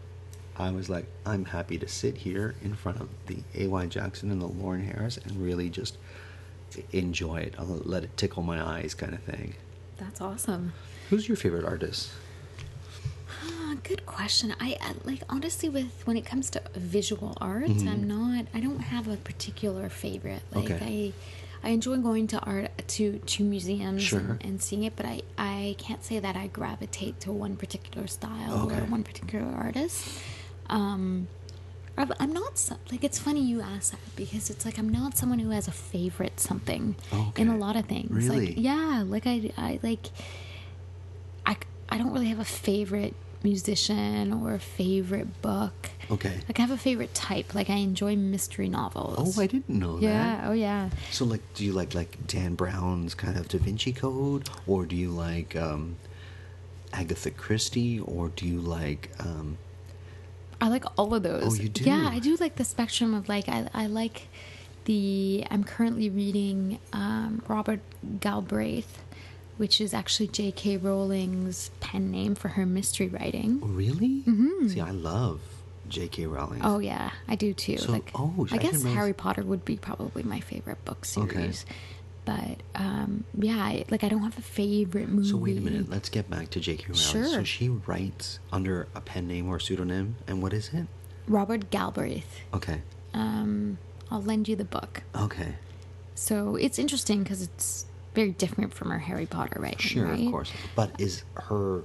I 0.58 0.70
was 0.70 0.88
like, 0.90 1.06
I'm 1.24 1.46
happy 1.46 1.78
to 1.78 1.88
sit 1.88 2.18
here 2.18 2.54
in 2.62 2.74
front 2.74 3.00
of 3.00 3.08
the 3.26 3.38
A.Y. 3.54 3.86
Jackson 3.86 4.30
and 4.30 4.40
the 4.40 4.48
Lawren 4.48 4.84
Harris 4.84 5.16
and 5.16 5.36
really 5.42 5.70
just 5.70 5.96
enjoy 6.92 7.36
it. 7.36 7.54
I'll 7.58 7.66
let 7.84 8.04
it 8.04 8.16
tickle 8.16 8.42
my 8.42 8.62
eyes, 8.62 8.94
kind 8.94 9.14
of 9.14 9.22
thing. 9.22 9.54
That's 9.96 10.20
awesome. 10.20 10.72
Who's 11.10 11.28
your 11.28 11.36
favorite 11.36 11.64
artist? 11.64 12.10
Ah, 13.44 13.76
good 13.82 14.04
question. 14.06 14.54
I 14.60 14.78
like 15.04 15.22
honestly 15.28 15.68
with 15.68 16.02
when 16.06 16.16
it 16.16 16.24
comes 16.26 16.50
to 16.50 16.62
visual 16.74 17.36
arts, 17.40 17.68
Mm-hmm. 17.70 17.88
I'm 17.88 18.06
not. 18.08 18.46
I 18.54 18.60
don't 18.60 18.80
have 18.80 19.08
a 19.08 19.16
particular 19.16 19.88
favorite. 19.88 20.42
Like 20.54 20.70
Okay. 20.70 21.12
I, 21.64 21.68
I 21.68 21.70
enjoy 21.70 21.96
going 21.98 22.26
to 22.28 22.40
art 22.40 22.70
to 22.88 23.18
to 23.18 23.44
museums 23.44 24.02
Sure. 24.02 24.18
and, 24.20 24.44
and 24.44 24.62
seeing 24.62 24.84
it, 24.84 24.96
but 24.96 25.06
I 25.06 25.22
I 25.38 25.76
can't 25.78 26.04
say 26.04 26.18
that 26.18 26.36
I 26.36 26.48
gravitate 26.48 27.20
to 27.20 27.32
one 27.32 27.56
particular 27.56 28.06
style 28.06 28.66
Okay. 28.66 28.76
or 28.76 28.84
one 28.84 29.02
particular 29.02 29.46
artist. 29.54 30.06
Um, 30.68 31.28
I'm 31.96 32.32
not 32.32 32.70
like 32.90 33.04
it's 33.04 33.18
funny 33.18 33.42
you 33.42 33.60
ask 33.60 33.90
that 33.92 34.16
because 34.16 34.48
it's 34.48 34.64
like 34.64 34.78
I'm 34.78 34.88
not 34.88 35.16
someone 35.18 35.38
who 35.38 35.50
has 35.50 35.68
a 35.68 35.72
favorite 35.72 36.40
something 36.40 36.96
in 37.36 37.48
a 37.48 37.56
lot 37.56 37.76
of 37.76 37.84
things. 37.86 38.10
Really? 38.28 38.46
Like 38.46 38.54
yeah, 38.56 39.04
like 39.06 39.26
I 39.26 39.50
I 39.58 39.78
like 39.82 40.06
I 41.44 41.56
I 41.90 41.98
don't 41.98 42.12
really 42.12 42.28
have 42.28 42.38
a 42.38 42.44
favorite 42.46 43.14
musician 43.44 44.32
or 44.32 44.54
a 44.54 44.58
favorite 44.58 45.42
book. 45.42 45.90
Okay. 46.10 46.32
Like 46.48 46.58
I 46.58 46.62
have 46.62 46.70
a 46.70 46.76
favorite 46.78 47.12
type. 47.12 47.54
Like 47.54 47.68
I 47.68 47.74
enjoy 47.74 48.16
mystery 48.16 48.68
novels. 48.70 49.36
Oh, 49.36 49.40
I 49.42 49.46
didn't 49.46 49.68
know 49.68 49.98
Yeah. 49.98 50.08
that. 50.12 50.42
Yeah. 50.42 50.48
Oh 50.48 50.52
yeah. 50.52 50.90
So, 51.10 51.24
like, 51.24 51.42
do 51.54 51.64
you 51.64 51.72
like 51.72 51.94
like 51.94 52.26
Dan 52.26 52.54
Brown's 52.54 53.14
kind 53.14 53.36
of 53.36 53.48
Da 53.48 53.58
Vinci 53.58 53.92
Code, 53.92 54.48
or 54.66 54.86
do 54.86 54.96
you 54.96 55.10
like 55.10 55.56
um, 55.56 55.96
Agatha 56.92 57.30
Christie, 57.30 58.00
or 58.00 58.28
do 58.30 58.46
you 58.46 58.60
like 58.60 59.10
um, 59.20 59.58
I 60.62 60.68
like 60.68 60.84
all 60.96 61.12
of 61.14 61.22
those. 61.24 61.58
Oh, 61.58 61.62
you 61.62 61.68
do? 61.68 61.84
Yeah, 61.84 62.08
I 62.10 62.18
do 62.20 62.36
like 62.36 62.54
the 62.56 62.64
spectrum 62.64 63.14
of 63.14 63.28
like 63.28 63.48
I 63.48 63.68
I 63.74 63.86
like 63.86 64.28
the 64.84 65.44
I'm 65.50 65.64
currently 65.64 66.08
reading 66.08 66.78
um, 66.92 67.42
Robert 67.48 67.80
Galbraith, 68.20 69.02
which 69.56 69.80
is 69.80 69.92
actually 69.94 70.28
J.K. 70.28 70.76
Rowling's 70.78 71.70
pen 71.80 72.10
name 72.10 72.34
for 72.34 72.48
her 72.48 72.64
mystery 72.66 73.08
writing. 73.08 73.60
really? 73.74 74.22
Mm-hmm. 74.26 74.68
See, 74.68 74.80
I 74.80 74.90
love 74.90 75.40
J.K. 75.88 76.26
Rowling. 76.26 76.60
Oh 76.64 76.78
yeah, 76.78 77.10
I 77.28 77.34
do 77.36 77.52
too. 77.52 77.76
So- 77.78 77.92
like, 77.92 78.10
oh, 78.14 78.46
I 78.50 78.54
I 78.54 78.58
guess 78.58 78.82
Harry 78.82 79.12
Potter 79.12 79.42
would 79.42 79.64
be 79.64 79.76
probably 79.76 80.22
my 80.22 80.40
favorite 80.40 80.84
book 80.84 81.04
series. 81.04 81.64
Okay. 81.68 81.76
But 82.24 82.62
um, 82.76 83.24
yeah, 83.36 83.56
I, 83.56 83.84
like 83.90 84.04
I 84.04 84.08
don't 84.08 84.22
have 84.22 84.38
a 84.38 84.42
favorite 84.42 85.08
movie. 85.08 85.28
So 85.28 85.36
wait 85.36 85.58
a 85.58 85.60
minute. 85.60 85.90
Let's 85.90 86.08
get 86.08 86.30
back 86.30 86.50
to 86.50 86.60
J.K. 86.60 86.84
Rowling. 86.88 87.32
So 87.32 87.42
she 87.44 87.68
writes 87.68 88.38
under 88.52 88.86
a 88.94 89.00
pen 89.00 89.26
name 89.26 89.48
or 89.48 89.58
pseudonym, 89.58 90.16
and 90.28 90.40
what 90.40 90.52
is 90.52 90.70
it? 90.72 90.86
Robert 91.26 91.70
Galbraith. 91.70 92.40
Okay. 92.54 92.82
Um, 93.14 93.78
I'll 94.10 94.22
lend 94.22 94.48
you 94.48 94.54
the 94.56 94.64
book. 94.64 95.02
Okay. 95.16 95.56
So 96.14 96.56
it's 96.56 96.78
interesting 96.78 97.22
because 97.24 97.42
it's 97.42 97.86
very 98.14 98.30
different 98.30 98.72
from 98.74 98.90
her 98.90 98.98
Harry 99.00 99.26
Potter 99.26 99.58
writing, 99.60 99.78
Sure, 99.78 100.06
right? 100.06 100.26
of 100.26 100.30
course. 100.30 100.52
But 100.76 100.92
is 101.00 101.24
her 101.34 101.82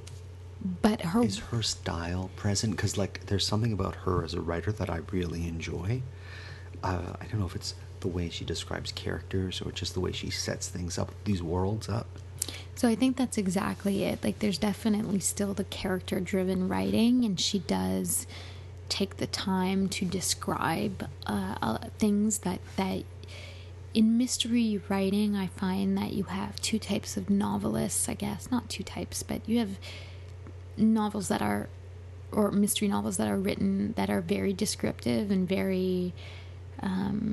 But 0.82 1.02
her 1.02 1.24
is 1.24 1.40
her 1.40 1.62
style 1.64 2.30
present? 2.36 2.76
Because 2.76 2.98
like, 2.98 3.26
there's 3.28 3.46
something 3.48 3.74
about 3.74 3.96
her 3.96 4.24
as 4.24 4.34
a 4.34 4.42
writer 4.42 4.72
that 4.74 4.90
I 4.90 5.00
really 5.12 5.48
enjoy. 5.48 6.02
Uh, 6.84 7.14
I 7.20 7.26
don't 7.26 7.40
know 7.40 7.46
if 7.46 7.56
it's 7.56 7.74
the 8.02 8.08
way 8.08 8.30
she 8.30 8.46
describes 8.46 8.92
characters 8.92 9.62
or 9.62 9.72
just 9.72 9.94
the 9.94 10.00
way 10.00 10.12
she 10.12 10.30
sets 10.30 10.68
things 10.68 10.98
up, 10.98 11.12
these 11.24 11.42
worlds 11.42 11.90
up. 11.90 12.08
So 12.76 12.88
I 12.88 12.96
think 12.96 13.18
that's 13.18 13.38
exactly 13.38 14.04
it. 14.04 14.24
Like 14.24 14.40
there's 14.40 14.58
definitely 14.58 15.20
still 15.20 15.54
the 15.54 15.64
character 15.66 16.20
driven 16.20 16.68
writing 16.70 17.26
and 17.26 17.40
she 17.40 17.60
does 17.60 18.28
take 18.90 19.18
the 19.18 19.28
time 19.28 19.90
to 19.90 20.06
describe 20.06 21.10
uh, 21.26 21.56
uh, 21.62 21.78
things 21.98 22.40
that 22.40 22.60
that 22.78 23.04
in 23.94 24.18
mystery 24.18 24.80
writing 24.90 25.36
I 25.36 25.48
find 25.48 25.98
that 25.98 26.14
you 26.14 26.26
have 26.26 26.62
two 26.62 26.80
types 26.80 27.18
of 27.18 27.30
novelists, 27.30 28.08
I 28.08 28.14
guess, 28.14 28.50
not 28.52 28.70
two 28.70 28.84
types, 28.84 29.24
but 29.24 29.42
you 29.48 29.60
have 29.60 29.80
novels 30.78 31.28
that 31.30 31.42
are 31.42 31.68
or 32.32 32.52
mystery 32.52 32.88
novels 32.88 33.18
that 33.18 33.28
are 33.28 33.38
written 33.38 33.94
that 33.94 34.10
are 34.10 34.22
very 34.22 34.54
descriptive 34.54 35.32
and 35.32 35.48
very 35.48 36.14
um 36.82 37.27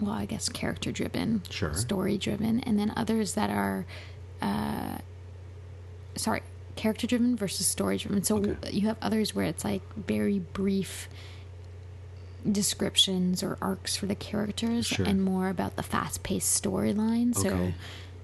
well, 0.00 0.12
I 0.12 0.24
guess 0.26 0.48
character 0.48 0.90
driven, 0.92 1.42
Sure. 1.50 1.74
story 1.74 2.16
driven, 2.18 2.60
and 2.60 2.78
then 2.78 2.92
others 2.96 3.34
that 3.34 3.50
are, 3.50 3.86
uh, 4.42 4.98
sorry, 6.16 6.42
character 6.76 7.06
driven 7.06 7.36
versus 7.36 7.66
story 7.66 7.98
driven. 7.98 8.22
So 8.22 8.38
Okay. 8.38 8.70
you 8.72 8.86
have 8.88 8.96
others 9.02 9.34
where 9.34 9.44
it's 9.44 9.64
like 9.64 9.82
very 9.96 10.38
brief 10.38 11.08
descriptions 12.50 13.42
or 13.42 13.58
arcs 13.60 13.96
for 13.96 14.06
the 14.06 14.14
characters, 14.14 14.86
Sure. 14.86 15.04
and 15.06 15.22
more 15.22 15.48
about 15.48 15.76
the 15.76 15.82
fast 15.82 16.22
paced 16.22 16.62
storyline. 16.62 17.34
So. 17.34 17.72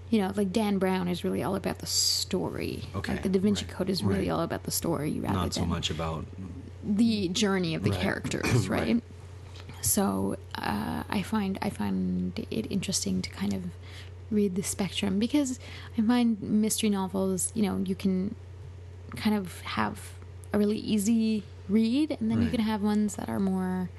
You 0.08 0.20
know, 0.20 0.32
like 0.36 0.52
Dan 0.52 0.78
Brown 0.78 1.08
is 1.08 1.24
really 1.24 1.42
all 1.42 1.56
about 1.56 1.80
the 1.80 1.86
story. 1.86 2.84
Okay, 2.94 3.14
Like 3.14 3.22
the 3.24 3.28
Da 3.28 3.40
Vinci 3.40 3.64
right, 3.64 3.74
Code 3.74 3.90
is 3.90 4.04
really 4.04 4.28
right. 4.28 4.30
all 4.30 4.40
about 4.42 4.62
the 4.62 4.70
story 4.70 5.18
rather 5.18 5.34
Not 5.34 5.54
so 5.54 5.62
than 5.62 5.68
much 5.68 5.90
about. 5.90 6.24
the 6.84 7.26
journey 7.30 7.74
of 7.74 7.82
the 7.82 7.90
Right. 7.90 8.00
characters, 8.00 8.68
right? 8.68 9.02
Right. 9.86 9.92
So 9.92 10.36
uh, 10.56 11.02
I 11.08 11.22
find 11.22 11.58
I 11.62 11.70
find 11.70 12.46
it 12.50 12.66
interesting 12.70 13.22
to 13.22 13.30
kind 13.30 13.52
of 13.52 13.62
read 14.30 14.56
the 14.56 14.62
spectrum 14.62 15.18
because 15.18 15.60
I 15.96 16.02
find 16.02 16.40
mystery 16.42 16.90
novels, 16.90 17.52
you 17.54 17.62
know, 17.62 17.78
you 17.84 17.94
can 17.94 18.34
kind 19.14 19.36
of 19.36 19.60
have 19.62 20.12
a 20.52 20.58
really 20.58 20.78
easy 20.78 21.44
read, 21.68 22.16
and 22.20 22.30
then 22.30 22.42
you 22.42 22.48
can 22.50 22.60
have 22.60 22.82
ones 22.82 23.16
that 23.16 23.28
are 23.28 23.40
more 23.40 23.90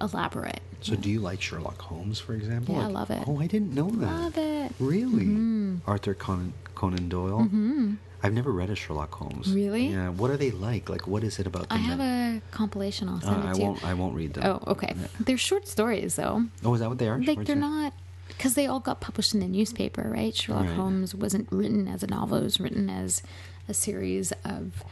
elaborate. 0.00 0.60
So, 0.80 0.94
do 0.94 1.10
you 1.10 1.20
like 1.20 1.40
Sherlock 1.40 1.80
Holmes, 1.80 2.18
for 2.20 2.34
example? 2.34 2.74
Yeah, 2.76 2.82
I 2.84 2.86
love 2.86 3.10
it. 3.10 3.24
Oh, 3.26 3.40
I 3.40 3.46
didn't 3.46 3.74
know 3.74 3.90
that. 3.90 4.12
Love 4.12 4.38
it. 4.38 4.72
Really? 4.78 5.80
Arthur 5.86 6.14
Conan, 6.14 6.52
Conan 6.74 7.08
Doyle? 7.08 7.40
Mm-hmm. 7.40 7.94
I've 8.26 8.32
never 8.34 8.50
read 8.52 8.70
a 8.70 8.76
Sherlock 8.76 9.14
Holmes. 9.14 9.52
Really? 9.52 9.88
Yeah. 9.88 10.08
What 10.10 10.30
are 10.30 10.36
they 10.36 10.50
like? 10.50 10.88
Like, 10.88 11.06
what 11.06 11.22
is 11.24 11.38
it 11.38 11.46
about 11.46 11.66
I 11.70 11.76
them? 11.76 11.84
have 11.84 11.98
that- 11.98 12.36
a 12.36 12.40
compilation. 12.50 13.08
I'll 13.08 13.16
Uh, 13.16 13.20
send 13.20 13.44
it 13.44 13.46
I 13.46 13.52
to 13.52 13.58
you. 13.58 13.64
won't. 13.64 13.84
I 13.84 13.94
won't 13.94 14.14
read 14.14 14.34
them. 14.34 14.44
Oh, 14.44 14.72
okay. 14.72 14.94
They're 15.20 15.38
short 15.38 15.68
stories, 15.68 16.16
though. 16.16 16.44
Oh, 16.64 16.74
is 16.74 16.80
that 16.80 16.88
what 16.88 16.98
they 16.98 17.08
are? 17.08 17.18
like 17.18 17.36
Short 17.38 17.46
they're 17.46 17.56
not 17.56 17.92
because 18.28 18.54
they 18.54 18.66
all 18.66 18.80
got 18.80 19.00
published 19.00 19.32
in 19.34 19.40
the 19.40 19.46
newspaper 19.46 20.10
right 20.12 20.34
sherlock 20.34 20.66
Right. 20.66 20.74
holmes 20.74 21.14
wasn't 21.14 21.46
written 21.52 21.86
as 21.86 22.02
a 22.02 22.08
novel 22.08 22.38
it 22.38 22.42
was 22.42 22.58
written 22.58 22.90
as 22.90 23.22
a 23.68 23.72
series 23.72 24.32
of 24.44 24.82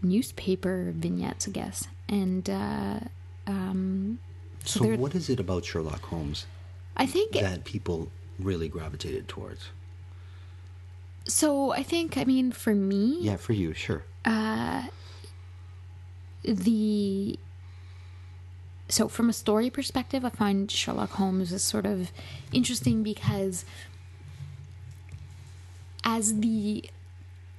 newspaper 0.00 0.92
vignettes 0.94 1.48
i 1.48 1.50
guess 1.50 1.88
and 2.08 2.48
uh, 2.48 3.00
um, 3.48 4.18
so, 4.64 4.80
So, 4.84 4.96
what 4.96 5.14
is 5.14 5.28
it 5.28 5.40
about 5.40 5.64
Sherlock 5.64 6.02
Holmes 6.02 6.46
i 6.96 7.04
think 7.04 7.32
that 7.32 7.64
people 7.64 8.10
really 8.38 8.68
gravitated 8.68 9.26
towards? 9.28 9.70
So 11.28 11.70
i 11.72 11.82
think 11.82 12.16
i 12.16 12.24
mean 12.24 12.50
for 12.50 12.74
me 12.74 13.18
Yeah, 13.20 13.36
for 13.36 13.52
you, 13.52 13.72
sure. 13.74 14.02
Uh, 14.24 14.82
the 16.44 17.38
so 18.88 19.06
from 19.08 19.28
a 19.28 19.32
story 19.32 19.68
perspective 19.70 20.24
i 20.24 20.30
find 20.30 20.70
sherlock 20.70 21.10
holmes 21.12 21.52
is 21.52 21.62
sort 21.62 21.84
of 21.86 22.10
interesting 22.52 23.02
because 23.02 23.64
as 26.04 26.40
the 26.40 26.88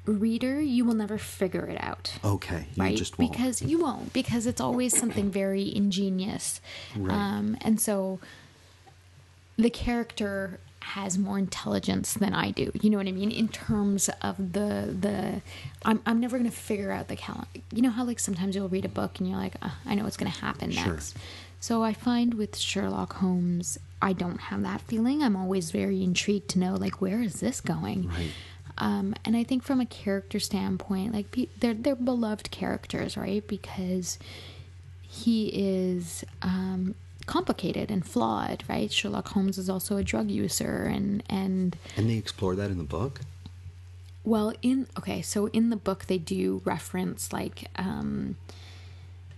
reader 0.05 0.59
you 0.59 0.83
will 0.85 0.95
never 0.95 1.17
figure 1.19 1.65
it 1.67 1.77
out 1.83 2.13
Okay, 2.23 2.65
you 2.75 2.83
right 2.83 2.97
just 2.97 3.19
won't. 3.19 3.31
because 3.31 3.61
you 3.61 3.79
won't 3.79 4.11
because 4.11 4.47
it's 4.47 4.61
always 4.61 4.97
something 4.97 5.29
very 5.29 5.73
ingenious 5.75 6.59
Right. 6.95 7.13
um, 7.13 7.57
and 7.61 7.79
so 7.79 8.19
the 9.57 9.69
character 9.69 10.59
has 10.89 11.17
more 11.17 11.37
intelligence 11.37 12.13
than 12.13 12.33
I 12.33 12.51
do. 12.51 12.71
You 12.81 12.89
know 12.89 12.97
what 12.97 13.07
I 13.07 13.11
mean? 13.11 13.31
In 13.31 13.47
terms 13.47 14.09
of 14.21 14.35
the 14.53 14.95
the, 14.99 15.41
I'm 15.85 16.01
I'm 16.05 16.19
never 16.19 16.37
gonna 16.37 16.51
figure 16.51 16.91
out 16.91 17.07
the 17.07 17.15
cal. 17.15 17.47
You 17.71 17.81
know 17.81 17.89
how 17.91 18.03
like 18.03 18.19
sometimes 18.19 18.55
you'll 18.55 18.69
read 18.69 18.85
a 18.85 18.89
book 18.89 19.19
and 19.19 19.27
you're 19.29 19.37
like, 19.37 19.55
"Uh, 19.61 19.69
I 19.85 19.95
know 19.95 20.03
what's 20.03 20.17
gonna 20.17 20.29
happen 20.31 20.71
Sure. 20.71 20.93
next. 20.93 21.15
So 21.59 21.83
I 21.83 21.93
find 21.93 22.33
with 22.35 22.57
Sherlock 22.57 23.13
Holmes, 23.13 23.77
I 24.01 24.13
don't 24.13 24.39
have 24.39 24.61
that 24.63 24.81
feeling. 24.81 25.21
I'm 25.21 25.35
always 25.35 25.71
very 25.71 26.01
intrigued 26.03 26.47
to 26.51 26.59
know 26.59 26.75
like 26.75 27.01
where 27.01 27.21
is 27.21 27.39
this 27.41 27.59
going. 27.61 28.07
Right. 28.07 28.31
Um, 28.77 29.13
and 29.25 29.35
I 29.35 29.43
think 29.43 29.63
from 29.63 29.81
a 29.81 29.85
character 29.85 30.39
standpoint, 30.39 31.13
like 31.13 31.49
they're 31.59 31.73
they're 31.73 31.95
beloved 31.95 32.49
characters, 32.49 33.17
right? 33.17 33.45
Because 33.45 34.17
he 35.01 35.47
is 35.53 36.23
um, 36.41 36.95
complicated 37.29 37.89
and 37.91 38.05
flawed, 38.05 38.63
right? 38.67 38.91
Sherlock 38.91 39.27
Holmes 39.29 39.57
is 39.57 39.69
also 39.69 39.97
a 39.97 40.03
drug 40.03 40.29
user, 40.29 40.83
and 40.95 41.23
and 41.29 41.77
And 41.97 42.09
they 42.09 42.15
explore 42.17 42.55
that 42.55 42.69
in 42.71 42.77
the 42.77 42.83
book. 42.99 43.21
well, 44.23 44.53
in 44.61 44.87
okay, 44.99 45.21
so 45.21 45.47
in 45.47 45.69
the 45.69 45.75
book 45.87 46.05
they 46.07 46.17
do 46.17 46.61
reference 46.65 47.31
like 47.39 47.57
um, 47.75 48.35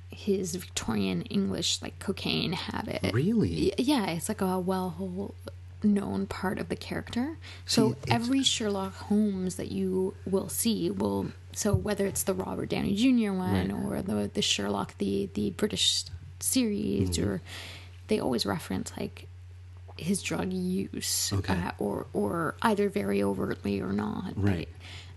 his 0.10 0.56
Victorian 0.56 1.22
English 1.24 1.82
like 1.82 1.98
cocaine 2.00 2.54
habit. 2.54 3.12
Really? 3.14 3.74
Yeah, 3.78 4.08
it's 4.16 4.30
like 4.30 4.42
a 4.42 4.60
well 4.60 5.34
known 5.84 6.28
part 6.28 6.60
of 6.60 6.70
the 6.70 6.76
character. 6.76 7.38
So 7.66 7.92
See, 7.92 7.96
every 8.12 8.44
Sherlock 8.44 8.94
Holmes 9.10 9.56
that 9.56 9.72
you 9.72 10.14
will 10.26 10.50
see 10.50 10.92
will 10.92 11.32
so 11.54 11.74
whether 11.74 12.06
it's 12.06 12.24
the 12.24 12.34
Robert 12.34 12.70
Downey 12.70 12.96
Jr. 12.96 13.34
one 13.34 13.72
or 13.72 14.02
the 14.02 14.30
the 14.34 14.42
Sherlock 14.42 14.98
the 14.98 15.30
the 15.34 15.52
British 15.52 16.06
series 16.40 17.10
Mm-hmm. 17.12 17.30
or 17.30 17.42
they 18.08 18.20
always 18.20 18.46
reference 18.46 18.92
like 19.00 19.28
his 19.98 20.22
drug 20.24 20.52
use 20.52 21.32
Okay. 21.34 21.54
uh, 21.54 21.72
or 21.78 22.08
or 22.14 22.56
either 22.62 22.90
very 22.90 23.22
overtly 23.22 23.80
or 23.82 23.92
not 23.94 24.34
Right. 24.36 24.68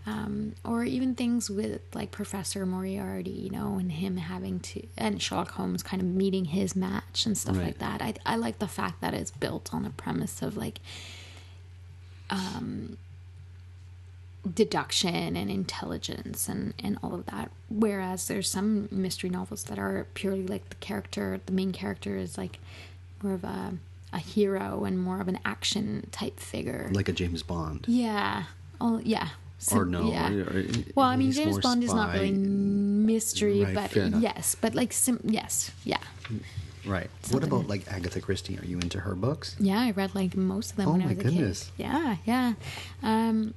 um, 0.07 0.55
or 0.65 0.85
even 0.85 1.15
things 1.15 1.49
with 1.49 1.81
like 1.95 2.11
Professor 2.11 2.67
Moriarty, 2.67 3.31
you 3.31 3.51
know, 3.51 3.79
and 3.79 3.91
him 3.93 4.19
having 4.19 4.61
to, 4.61 4.87
and 4.99 5.23
Sherlock 5.23 5.53
Holmes 5.53 5.83
kind 5.83 6.03
of 6.03 6.09
meeting 6.09 6.45
his 6.47 6.77
match 6.77 7.25
and 7.25 7.39
stuff 7.39 7.57
Right. 7.57 7.67
like 7.67 7.79
that. 7.79 8.03
I, 8.03 8.15
I 8.27 8.37
like 8.37 8.59
the 8.59 8.69
fact 8.69 9.01
that 9.01 9.15
it's 9.15 9.31
built 9.31 9.73
on 9.73 9.87
a 9.87 9.91
premise 9.91 10.43
of 10.43 10.57
like, 10.59 10.81
um, 12.31 12.97
deduction 14.53 15.37
and 15.37 15.51
intelligence 15.51 16.49
and, 16.49 16.75
and 16.83 16.99
all 17.03 17.15
of 17.15 17.27
that. 17.27 17.51
Whereas 17.71 18.29
there's 18.29 18.49
some 18.49 18.89
mystery 18.91 19.31
novels 19.31 19.65
that 19.65 19.79
are 19.79 20.07
purely 20.15 20.47
like 20.47 20.69
the 20.69 20.77
character, 20.77 21.41
the 21.47 21.53
main 21.53 21.73
character 21.73 22.17
is 22.17 22.37
like 22.37 22.59
more 23.23 23.35
of 23.35 23.45
a, 23.45 23.75
a 24.13 24.19
hero 24.19 24.85
and 24.85 24.99
more 24.99 25.21
of 25.21 25.29
an 25.29 25.39
action 25.45 26.09
type 26.13 26.39
figure. 26.39 26.89
Like 26.93 27.09
a 27.09 27.13
James 27.13 27.43
Bond. 27.43 27.85
Yeah. 27.89 28.45
Oh, 28.81 29.01
yeah. 29.03 29.29
So- 29.59 29.79
Or 29.79 29.85
no, 29.87 30.11
Yeah. 30.11 30.31
or- 30.31 30.65
well, 30.95 31.07
I 31.07 31.17
mean, 31.17 31.33
James 31.33 31.59
Bond 31.59 31.83
is 31.83 31.95
not 31.95 32.13
really 32.13 32.33
mystery, 32.33 33.65
Right, 33.65 33.75
but 33.75 33.97
yes, 34.21 34.57
but 34.61 34.75
like, 34.75 34.93
sim- 34.93 35.21
yes, 35.25 35.71
yeah, 35.85 35.99
Right. 36.87 37.09
What 37.31 37.43
about 37.45 37.67
like 37.67 37.91
Agatha 37.91 38.21
Christie? 38.21 38.59
Are 38.59 38.65
you 38.67 38.79
into 38.79 39.01
her 39.01 39.15
books? 39.15 39.57
yeah. 39.59 39.81
I 39.81 39.93
read 39.93 40.15
like 40.15 40.37
most 40.37 40.73
of 40.73 40.77
them 40.77 40.89
Oh 40.89 40.93
when 40.93 41.03
I 41.03 41.07
was 41.07 41.13
a 41.19 41.23
goodness. 41.23 41.71
kid. 41.79 41.85
Yeah, 41.87 42.17
yeah. 42.27 42.53
Um, 43.03 43.55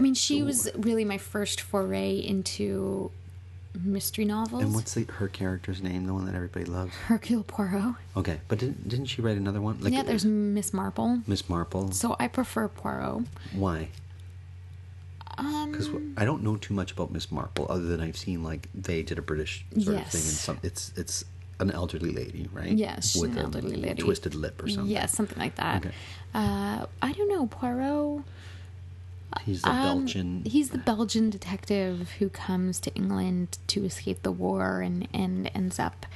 I 0.00 0.02
mean, 0.02 0.14
she 0.14 0.42
was 0.42 0.70
really 0.78 1.04
my 1.04 1.18
first 1.18 1.60
foray 1.60 2.14
into 2.16 3.10
mystery 3.78 4.24
novels. 4.24 4.62
And 4.62 4.74
what's 4.74 4.94
the, 4.94 5.04
her 5.04 5.28
character's 5.28 5.82
name? 5.82 6.06
The 6.06 6.14
one 6.14 6.24
that 6.24 6.34
everybody 6.34 6.64
loves. 6.64 6.94
Hercule 6.94 7.42
Poirot? 7.42 7.96
Okay, 8.16 8.40
but 8.48 8.58
didn't 8.58 8.88
didn't 8.88 9.06
she 9.06 9.20
write 9.20 9.36
another 9.36 9.60
one? 9.60 9.78
Like 9.78 9.92
yeah, 9.92 10.02
there's 10.02 10.24
Miss 10.24 10.72
Marple. 10.72 11.20
Miss 11.26 11.50
Marple. 11.50 11.92
So 11.92 12.16
I 12.18 12.28
prefer 12.28 12.68
Poirot. 12.68 13.26
Why? 13.52 13.90
Um, 15.36 15.70
Because 15.70 15.90
I 16.16 16.24
don't 16.24 16.42
know 16.42 16.56
too 16.56 16.72
much 16.72 16.92
about 16.92 17.12
Miss 17.12 17.30
Marple, 17.30 17.66
other 17.68 17.84
than 17.84 18.00
I've 18.00 18.16
seen 18.16 18.42
like 18.42 18.70
they 18.74 19.02
did 19.02 19.18
a 19.18 19.22
British 19.22 19.66
sort 19.78 19.96
of 19.98 20.06
thing, 20.06 20.22
and 20.22 20.38
some 20.46 20.58
it's 20.62 20.94
it's 20.96 21.26
an 21.58 21.70
elderly 21.70 22.10
lady, 22.10 22.48
right? 22.54 22.72
Yes, 22.72 23.14
with 23.14 23.32
an 23.32 23.38
a 23.38 23.42
elderly 23.42 23.76
lady. 23.76 24.02
twisted 24.02 24.34
lip 24.34 24.62
or 24.62 24.68
something. 24.70 24.90
Yeah, 24.90 25.04
something 25.04 25.38
like 25.38 25.56
that. 25.56 25.84
Okay. 25.84 25.94
Uh, 26.32 26.86
I 27.02 27.12
don't 27.12 27.28
know. 27.28 27.46
Poirot. 27.48 28.24
He's 29.44 29.62
the 29.62 29.70
Um, 29.70 29.82
Belgian. 29.82 30.42
He's 30.44 30.70
the 30.70 30.78
Belgian 30.78 31.30
detective 31.30 32.10
who 32.18 32.28
comes 32.28 32.80
to 32.80 32.94
England 32.94 33.58
to 33.68 33.84
escape 33.84 34.22
the 34.22 34.32
war 34.32 34.80
and, 34.80 35.06
and 35.12 35.50
ends 35.54 35.78
up 35.78 36.06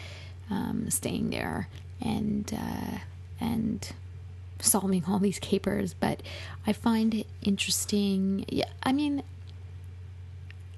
um, 0.50 0.90
staying 0.90 1.30
there 1.30 1.68
and 2.00 2.52
uh, 2.52 2.98
and 3.40 3.88
solving 4.60 5.04
all 5.06 5.18
these 5.18 5.38
capers. 5.38 5.94
But 5.94 6.22
I 6.66 6.72
find 6.72 7.14
it 7.14 7.26
interesting. 7.42 8.44
Yeah, 8.48 8.66
I 8.82 8.92
mean, 8.92 9.22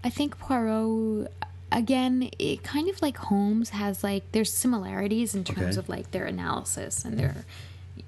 I 0.04 0.10
think 0.10 0.38
Poirot. 0.38 1.32
Again, 1.72 2.30
it 2.38 2.62
kind 2.62 2.88
of 2.88 3.02
like 3.02 3.16
Holmes 3.18 3.70
has 3.70 4.04
like 4.04 4.22
there's 4.30 4.52
similarities 4.52 5.34
in 5.34 5.42
terms 5.42 5.76
Okay. 5.76 5.78
of 5.78 5.88
like 5.88 6.12
their 6.12 6.24
analysis 6.24 7.04
and 7.04 7.18
their 7.18 7.44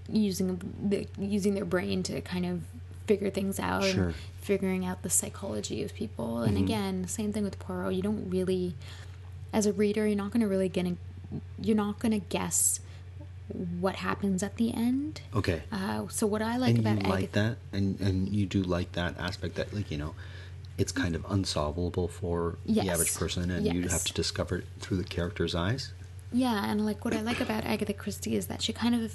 using 0.08 0.60
the 0.88 1.08
using 1.18 1.54
their 1.54 1.64
brain 1.64 2.04
to 2.04 2.20
kind 2.20 2.46
of 2.46 2.62
figure 3.08 3.30
things 3.30 3.58
out 3.58 3.82
Sure. 3.84 4.04
and 4.04 4.14
figuring 4.40 4.84
out 4.86 5.02
the 5.02 5.10
psychology 5.10 5.82
of 5.82 5.94
people. 5.94 6.40
And 6.42 6.56
again, 6.56 7.08
same 7.08 7.32
thing 7.32 7.42
with 7.44 7.58
Poirot. 7.58 7.94
You 7.94 8.02
don't 8.02 8.30
really, 8.30 8.74
as 9.52 9.66
a 9.66 9.72
reader, 9.72 10.06
you're 10.06 10.16
not 10.16 10.30
going 10.30 10.40
to 10.42 10.46
really 10.48 10.68
get, 10.68 10.86
a, 10.86 10.94
you're 11.60 11.76
not 11.76 11.98
going 11.98 12.12
to 12.12 12.24
guess 12.28 12.80
what 13.80 13.96
happens 13.96 14.42
at 14.42 14.56
the 14.56 14.72
end. 14.74 15.20
okay. 15.34 15.62
Uh, 15.72 16.06
so 16.08 16.26
what 16.26 16.42
I 16.42 16.56
like 16.58 16.76
and 16.76 16.84
you 16.84 16.90
about 16.90 17.02
like 17.04 17.24
Agatha, 17.34 17.56
that, 17.72 17.76
and 17.78 17.98
and 18.00 18.28
you 18.28 18.44
do 18.46 18.62
like 18.62 18.92
that 18.92 19.18
aspect 19.18 19.54
that 19.56 19.72
like 19.74 19.90
you 19.90 19.96
know, 19.96 20.14
it's 20.76 20.92
kind 20.92 21.14
of 21.14 21.24
unsolvable 21.30 22.08
for 22.08 22.58
the 22.66 22.88
average 22.90 23.14
person, 23.14 23.50
and 23.50 23.64
you 23.66 23.88
have 23.88 24.04
to 24.04 24.12
discover 24.12 24.58
it 24.58 24.64
through 24.80 24.98
the 24.98 25.04
character's 25.16 25.54
eyes. 25.54 25.92
yeah, 26.30 26.70
and 26.70 26.84
like 26.84 27.04
what 27.06 27.14
I 27.14 27.22
like 27.22 27.40
about 27.40 27.64
Agatha 27.64 27.94
Christie 27.94 28.36
is 28.36 28.48
that 28.48 28.60
she 28.60 28.72
kind 28.74 28.94
of 28.94 29.14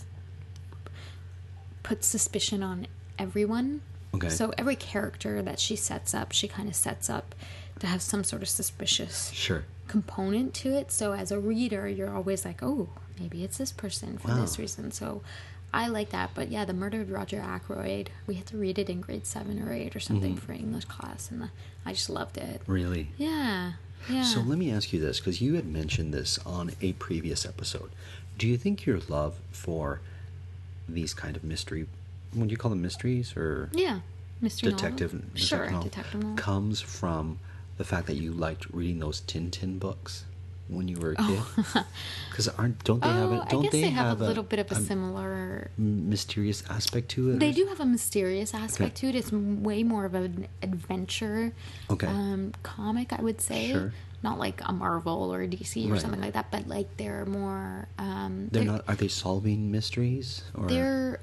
puts 1.83 2.07
suspicion 2.07 2.63
on 2.63 2.87
everyone. 3.19 3.81
Okay. 4.15 4.29
So 4.29 4.53
every 4.57 4.75
character 4.75 5.41
that 5.41 5.59
she 5.59 5.75
sets 5.75 6.13
up, 6.13 6.31
she 6.31 6.47
kind 6.47 6.67
of 6.69 6.75
sets 6.75 7.09
up 7.09 7.33
to 7.79 7.87
have 7.87 8.01
some 8.01 8.23
sort 8.23 8.41
of 8.43 8.49
suspicious 8.49 9.31
Sure. 9.31 9.65
component 9.87 10.53
to 10.55 10.69
it. 10.77 10.91
So 10.91 11.13
as 11.13 11.31
a 11.31 11.39
reader, 11.39 11.87
you're 11.87 12.13
always 12.13 12.45
like, 12.45 12.61
oh, 12.61 12.89
maybe 13.19 13.43
it's 13.43 13.57
this 13.57 13.71
person 13.71 14.17
for 14.17 14.33
this 14.33 14.59
reason. 14.59 14.91
So 14.91 15.21
I 15.73 15.87
like 15.87 16.11
that. 16.11 16.29
But 16.35 16.49
yeah, 16.49 16.65
The 16.65 16.73
Murder 16.73 17.01
of 17.01 17.09
Roger 17.09 17.39
Ackroyd, 17.39 18.11
we 18.27 18.35
had 18.35 18.45
to 18.47 18.57
read 18.57 18.77
it 18.77 18.89
in 18.89 19.01
grade 19.01 19.25
seven 19.25 19.61
or 19.67 19.73
eight 19.73 19.95
or 19.95 19.99
something 19.99 20.35
Mm-hmm. 20.35 20.45
for 20.45 20.53
English 20.53 20.85
class, 20.85 21.31
and 21.31 21.49
I 21.85 21.93
just 21.93 22.09
loved 22.11 22.37
it. 22.37 22.61
Really. 22.67 23.09
Yeah, 23.17 23.73
yeah. 24.07 24.21
So 24.23 24.41
let 24.41 24.59
me 24.59 24.71
ask 24.71 24.93
you 24.93 24.99
this, 24.99 25.19
because 25.19 25.41
you 25.41 25.55
had 25.55 25.65
mentioned 25.65 26.13
this 26.13 26.37
on 26.45 26.71
a 26.81 26.93
previous 26.93 27.43
episode. 27.45 27.89
Do 28.37 28.47
you 28.47 28.57
think 28.57 28.85
your 28.85 28.99
love 29.09 29.37
for 29.51 29.99
these 30.87 31.13
kind 31.15 31.35
of 31.35 31.43
mystery, 31.43 31.87
would 32.35 32.51
you 32.51 32.57
call 32.57 32.69
them 32.69 32.81
mysteries 32.81 33.35
or 33.37 33.69
yeah, 33.73 33.99
mystery 34.41 34.71
detective, 34.71 35.13
novel. 35.13 35.29
Sure, 35.35 35.65
novel, 35.69 35.83
detective 35.83 36.21
novel. 36.23 36.37
comes 36.37 36.81
from 36.81 37.39
the 37.77 37.83
fact 37.83 38.07
that 38.07 38.15
you 38.15 38.31
liked 38.31 38.67
reading 38.71 38.99
those 38.99 39.21
Tintin 39.21 39.79
books 39.79 40.25
when 40.69 40.87
you 40.87 40.97
were 40.97 41.11
a 41.11 41.15
kid? 41.15 41.39
Because 42.29 42.47
aren't 42.47 42.83
don't 42.83 43.01
they 43.01 43.07
have 43.07 43.31
Oh, 43.31 43.41
a 43.41 43.45
don't 43.49 43.59
I 43.59 43.61
guess 43.63 43.71
they, 43.71 43.81
they 43.81 43.89
have, 43.89 44.05
have 44.07 44.21
a 44.21 44.25
little 44.25 44.43
bit 44.43 44.59
of 44.59 44.71
a 44.71 44.75
similar. 44.75 45.69
mysterious 45.77 46.63
aspect 46.69 47.09
to 47.09 47.31
it? 47.31 47.39
They 47.39 47.49
or- 47.49 47.53
do 47.53 47.65
have 47.67 47.79
a 47.79 47.85
mysterious 47.85 48.53
aspect 48.53 48.97
Okay. 49.03 49.11
to 49.11 49.17
it. 49.17 49.19
It's 49.19 49.31
way 49.31 49.83
more 49.83 50.05
of 50.05 50.15
an 50.15 50.47
adventure 50.63 51.53
Okay. 51.89 52.07
um, 52.07 52.53
comic, 52.63 53.13
I 53.13 53.21
would 53.21 53.39
say. 53.41 53.71
Sure. 53.71 53.93
Not 54.23 54.39
like 54.39 54.61
a 54.65 54.71
Marvel 54.71 55.33
or 55.33 55.41
a 55.41 55.47
DC 55.49 55.85
or 55.89 55.91
Right. 55.93 56.01
something 56.01 56.21
like 56.21 56.31
that, 56.33 56.49
but 56.49 56.65
like 56.67 56.95
they're 56.95 57.25
more. 57.25 57.89
Um, 57.99 58.47
They're 58.53 58.63
not. 58.63 58.85
Are 58.87 58.95
they 58.95 59.09
solving 59.09 59.69
mysteries? 59.69 60.43
Or 60.55 60.67
They're 60.67 61.19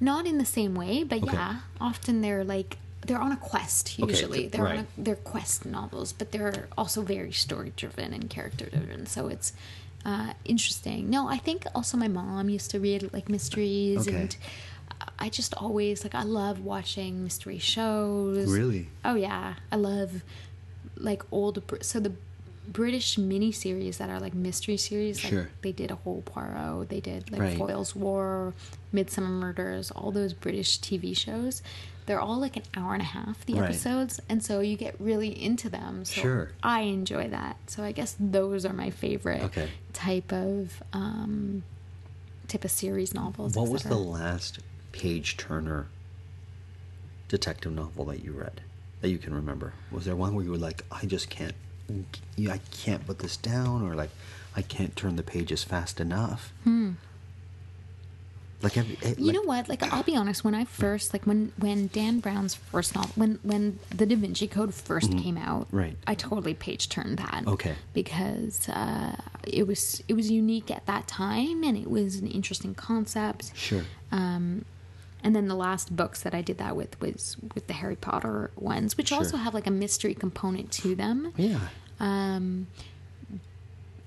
not 0.00 0.26
in 0.26 0.38
the 0.38 0.44
same 0.44 0.74
way, 0.74 1.02
but 1.04 1.22
Okay. 1.22 1.32
yeah, 1.32 1.60
often 1.80 2.20
they're 2.20 2.44
like 2.44 2.78
they're 3.06 3.20
on 3.20 3.30
a 3.32 3.36
quest. 3.36 3.98
Usually, 3.98 4.40
th- 4.40 4.52
they're 4.52 4.64
right. 4.64 4.78
on 4.80 4.86
a, 4.98 5.00
they're 5.00 5.14
quest 5.16 5.64
novels, 5.64 6.12
but 6.12 6.32
they're 6.32 6.68
also 6.76 7.02
very 7.02 7.32
story 7.32 7.72
driven 7.76 8.12
and 8.12 8.28
character 8.28 8.66
driven. 8.66 9.06
So 9.06 9.28
it's 9.28 9.52
uh, 10.04 10.32
interesting. 10.44 11.08
No, 11.08 11.28
I 11.28 11.36
think 11.38 11.66
also 11.74 11.96
my 11.96 12.08
mom 12.08 12.48
used 12.48 12.70
to 12.72 12.80
read 12.80 13.10
like 13.12 13.28
mysteries, 13.28 14.08
Okay. 14.08 14.16
and 14.16 14.36
I 15.18 15.28
just 15.28 15.54
always 15.54 16.02
like 16.04 16.14
I 16.14 16.22
love 16.24 16.60
watching 16.60 17.22
mystery 17.22 17.58
shows. 17.58 18.46
Really? 18.52 18.88
Oh 19.04 19.14
yeah, 19.14 19.54
I 19.70 19.76
love 19.76 20.22
like 20.96 21.22
old. 21.30 21.62
So 21.82 22.00
the 22.00 22.12
British 22.68 23.16
miniseries 23.16 23.98
that 23.98 24.10
are 24.10 24.20
like 24.20 24.34
mystery 24.34 24.76
series, 24.76 25.22
like 25.22 25.32
Sure. 25.32 25.50
they 25.62 25.72
did 25.72 25.90
a 25.90 25.96
whole 25.96 26.22
Poirot. 26.22 26.88
They 26.88 27.00
did 27.00 27.30
like 27.30 27.40
Right. 27.40 27.56
Foyle's 27.58 27.94
War, 27.94 28.54
Midsomer 28.92 29.28
Murders, 29.30 29.90
all 29.90 30.10
those 30.10 30.32
British 30.32 30.80
TV 30.80 31.16
shows. 31.16 31.62
They're 32.06 32.20
all 32.20 32.38
like 32.38 32.56
an 32.56 32.62
hour 32.76 32.92
and 32.92 33.02
a 33.02 33.06
half 33.06 33.44
the 33.46 33.54
Right. 33.54 33.64
episodes, 33.70 34.20
and 34.28 34.42
so 34.42 34.60
you 34.60 34.76
get 34.76 34.94
really 35.00 35.30
into 35.42 35.68
them. 35.68 36.04
So 36.04 36.20
Sure. 36.20 36.52
I 36.62 36.82
enjoy 36.82 37.28
that. 37.30 37.56
So 37.66 37.82
I 37.82 37.90
guess 37.92 38.14
those 38.20 38.64
are 38.64 38.72
my 38.72 38.90
favorite 38.90 39.42
Okay. 39.42 39.68
type 39.92 40.32
of 40.32 40.82
um, 40.92 41.64
type 42.48 42.64
of 42.64 42.70
series 42.70 43.12
novels. 43.12 43.54
What 43.56 43.68
was 43.68 43.82
the 43.82 43.96
last 43.96 44.60
page 44.92 45.36
turner 45.36 45.88
detective 47.28 47.72
novel 47.72 48.04
that 48.06 48.22
you 48.24 48.32
read 48.32 48.60
that 49.00 49.08
you 49.08 49.18
can 49.18 49.34
remember? 49.34 49.72
Was 49.90 50.04
there 50.04 50.14
one 50.16 50.34
where 50.34 50.44
you 50.44 50.52
were 50.52 50.56
like, 50.58 50.84
I 50.92 51.06
just 51.06 51.28
can't, 51.28 51.54
I 52.50 52.60
can't 52.70 53.06
put 53.06 53.18
this 53.20 53.36
down, 53.36 53.82
or 53.82 53.94
like, 53.94 54.10
I 54.56 54.62
can't 54.62 54.94
turn 54.96 55.16
the 55.16 55.22
pages 55.22 55.64
fast 55.64 56.00
enough? 56.00 56.52
Hmm. 56.64 56.92
Like, 58.62 58.76
eh, 58.78 58.84
You 59.18 59.26
like- 59.26 59.34
know 59.34 59.42
what? 59.42 59.68
Like 59.68 59.82
I'll 59.92 60.02
be 60.02 60.16
honest. 60.16 60.42
When 60.42 60.54
I 60.54 60.64
first 60.64 61.12
like 61.12 61.26
when 61.26 61.52
when 61.58 61.88
Dan 61.92 62.20
Brown's 62.20 62.54
first 62.54 62.94
novel 62.94 63.10
when 63.14 63.38
when 63.42 63.78
the 63.94 64.06
Da 64.06 64.16
Vinci 64.16 64.48
Code 64.48 64.70
1st 64.70 65.22
came 65.22 65.36
out, 65.36 65.66
Mm-hmm. 65.66 65.76
Right. 65.76 65.96
I 66.06 66.14
totally 66.14 66.54
page 66.54 66.88
turned 66.88 67.18
that. 67.18 67.44
Okay. 67.46 67.74
Because 67.92 68.66
uh, 68.70 69.14
it 69.46 69.66
was 69.66 70.02
it 70.08 70.14
was 70.14 70.30
unique 70.30 70.70
at 70.70 70.86
that 70.86 71.06
time 71.06 71.62
and 71.64 71.76
it 71.76 71.90
was 71.90 72.16
an 72.16 72.26
interesting 72.28 72.74
concept. 72.74 73.52
Sure. 73.54 73.82
And 75.24 75.34
then 75.34 75.48
the 75.48 75.54
last 75.56 75.94
books 75.96 76.22
that 76.22 76.34
I 76.34 76.42
did 76.42 76.58
that 76.58 76.76
with 76.76 77.00
was 77.00 77.36
with 77.54 77.66
the 77.66 77.72
Harry 77.72 77.96
Potter 77.96 78.50
ones, 78.56 78.96
which 78.96 79.08
Sure. 79.08 79.18
also 79.18 79.36
have 79.38 79.54
like 79.54 79.66
a 79.66 79.70
mystery 79.72 80.14
component 80.14 80.70
to 80.72 80.94
them. 80.94 81.32
yeah. 81.36 81.58
Um, 81.98 82.68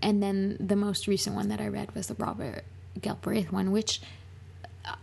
and 0.02 0.24
then 0.24 0.56
the 0.60 0.76
most 0.76 1.08
recent 1.08 1.36
one 1.36 1.50
that 1.50 1.60
I 1.60 1.68
read 1.68 1.94
was 1.94 2.08
the 2.08 2.14
Robert 2.16 2.64
Galbraith 3.02 3.52
one, 3.52 3.72
which 3.72 4.02
uh, 4.86 4.96